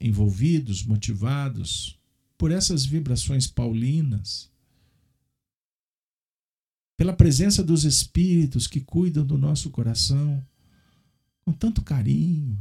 [0.00, 1.97] envolvidos, motivados
[2.38, 4.48] por essas vibrações paulinas,
[6.96, 10.44] pela presença dos espíritos que cuidam do nosso coração
[11.44, 12.58] com tanto carinho.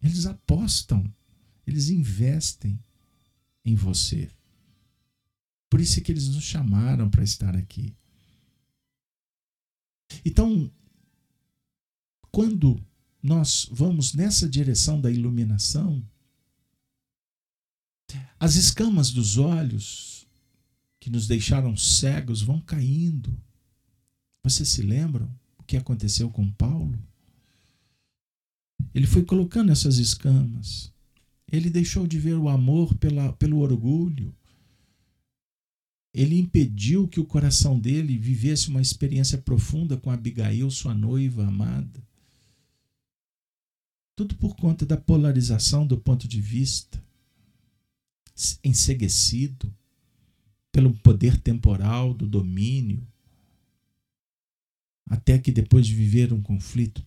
[0.00, 1.04] Eles apostam,
[1.66, 2.78] eles investem
[3.64, 4.30] em você.
[5.68, 7.94] Por isso é que eles nos chamaram para estar aqui.
[10.24, 10.70] Então,
[12.30, 12.80] quando
[13.22, 16.04] nós vamos nessa direção da iluminação,
[18.38, 20.26] as escamas dos olhos
[21.00, 23.36] que nos deixaram cegos vão caindo.
[24.42, 25.28] Vocês se lembram
[25.58, 26.98] o que aconteceu com Paulo?
[28.94, 30.92] Ele foi colocando essas escamas.
[31.50, 34.34] Ele deixou de ver o amor pela, pelo orgulho.
[36.14, 42.02] Ele impediu que o coração dele vivesse uma experiência profunda com Abigail, sua noiva amada.
[44.16, 47.02] Tudo por conta da polarização do ponto de vista
[48.62, 49.74] enseguecido
[50.70, 53.06] pelo poder temporal do domínio,
[55.06, 57.04] até que depois de viver um conflito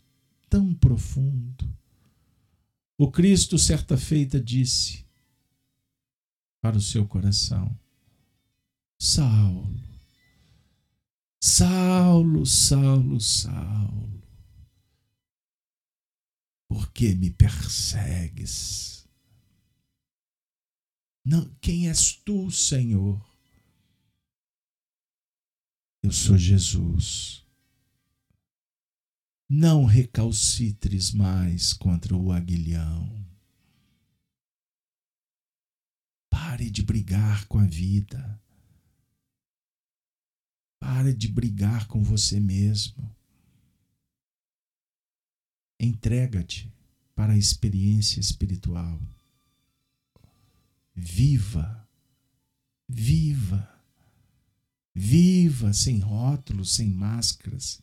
[0.50, 1.72] tão profundo,
[2.98, 5.06] o Cristo, certa feita, disse
[6.62, 7.76] para o seu coração:
[9.00, 9.82] Saulo,
[11.40, 14.22] Saulo, Saulo, Saulo,
[16.68, 19.01] por que me persegues?
[21.24, 23.24] Não, quem és tu, Senhor?
[26.04, 27.46] Eu sou Jesus,
[29.48, 33.22] Não recalcitres mais contra o aguilhão.
[36.30, 38.42] Pare de brigar com a vida.
[40.80, 43.14] Pare de brigar com você mesmo.
[45.80, 46.74] Entrega-te
[47.14, 49.00] para a experiência espiritual.
[51.04, 51.90] Viva,
[52.88, 53.68] viva,
[54.94, 57.82] viva sem rótulos, sem máscaras,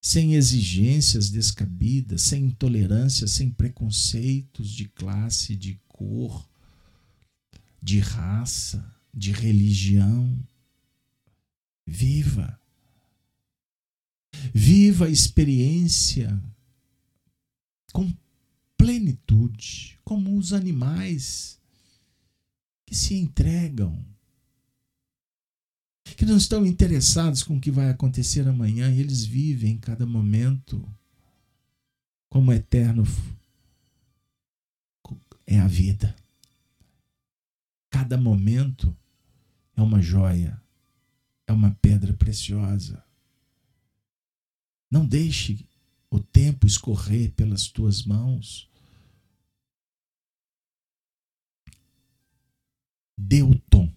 [0.00, 6.44] sem exigências descabidas, sem intolerância, sem preconceitos de classe, de cor,
[7.80, 8.84] de raça,
[9.14, 10.36] de religião.
[11.86, 12.60] Viva.
[14.52, 16.36] Viva a experiência
[17.92, 18.12] com
[18.76, 21.61] plenitude, como os animais
[22.92, 24.04] que se entregam,
[26.14, 30.86] que não estão interessados com o que vai acontecer amanhã, e eles vivem cada momento
[32.28, 33.02] como eterno
[35.46, 36.14] é a vida.
[37.88, 38.94] Cada momento
[39.74, 40.62] é uma joia,
[41.46, 43.02] é uma pedra preciosa.
[44.90, 45.66] Não deixe
[46.10, 48.68] o tempo escorrer pelas tuas mãos.
[53.16, 53.92] Dê o tom.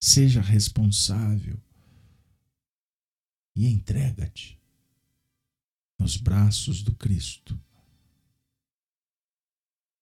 [0.00, 1.60] Seja responsável
[3.54, 4.60] e entrega-te
[5.98, 7.58] nos braços do Cristo.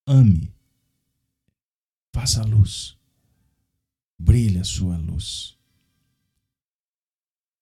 [0.07, 0.53] Ame,
[2.13, 2.97] faça a luz,
[4.17, 5.57] brilhe a sua luz,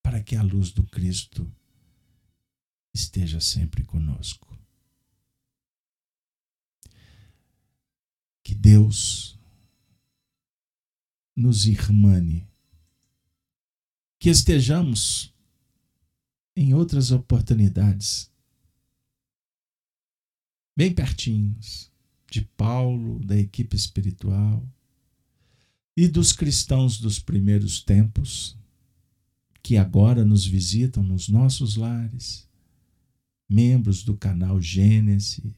[0.01, 1.51] para que a luz do Cristo
[2.93, 4.57] esteja sempre conosco.
[8.43, 9.38] Que Deus
[11.39, 12.45] nos irmane,
[14.19, 15.33] que estejamos
[16.55, 18.29] em outras oportunidades,
[20.75, 21.89] bem pertinhos
[22.29, 24.67] de Paulo, da equipe espiritual
[25.95, 28.57] e dos cristãos dos primeiros tempos
[29.63, 32.47] que agora nos visitam nos nossos lares
[33.47, 35.53] membros do canal Gênesis,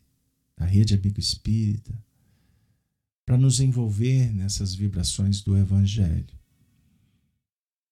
[0.56, 1.92] da Rede Amigo Espírita,
[3.32, 6.38] para nos envolver nessas vibrações do Evangelho.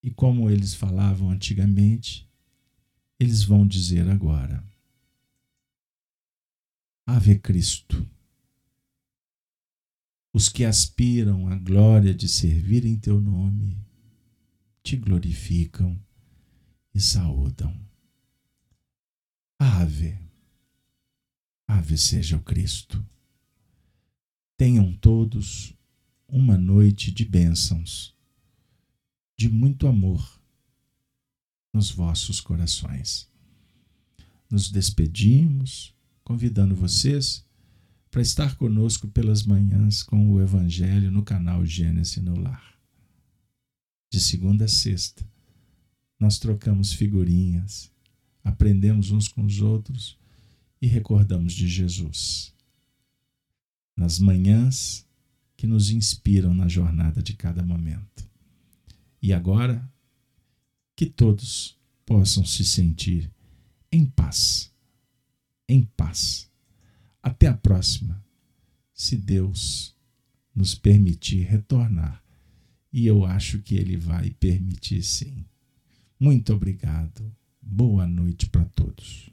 [0.04, 2.30] E como eles falavam antigamente,
[3.18, 4.62] eles vão dizer agora:
[7.08, 8.06] Ave Cristo.
[10.34, 13.82] Os que aspiram à glória de servir em teu nome
[14.84, 15.98] te glorificam
[16.94, 17.74] e saúdam.
[19.58, 20.20] Ave,
[21.66, 23.02] ave seja o Cristo.
[24.60, 25.74] Tenham todos
[26.28, 28.14] uma noite de bênçãos,
[29.38, 30.44] de muito amor
[31.74, 33.26] nos vossos corações.
[34.52, 35.96] Nos despedimos,
[36.26, 37.46] convidando vocês
[38.12, 42.78] para estar conosco pelas manhãs com o Evangelho no canal Gênesis no Lar.
[44.12, 45.26] De segunda a sexta,
[46.20, 47.90] nós trocamos figurinhas
[48.44, 50.18] aprendemos uns com os outros
[50.82, 52.54] e recordamos de Jesus.
[54.00, 55.06] Nas manhãs
[55.58, 58.26] que nos inspiram na jornada de cada momento.
[59.22, 59.92] E agora,
[60.96, 63.30] que todos possam se sentir
[63.92, 64.72] em paz.
[65.68, 66.50] Em paz.
[67.22, 68.24] Até a próxima,
[68.94, 69.94] se Deus
[70.56, 72.24] nos permitir retornar.
[72.94, 75.44] E eu acho que Ele vai permitir sim.
[76.18, 77.30] Muito obrigado.
[77.62, 79.30] Boa noite para todos.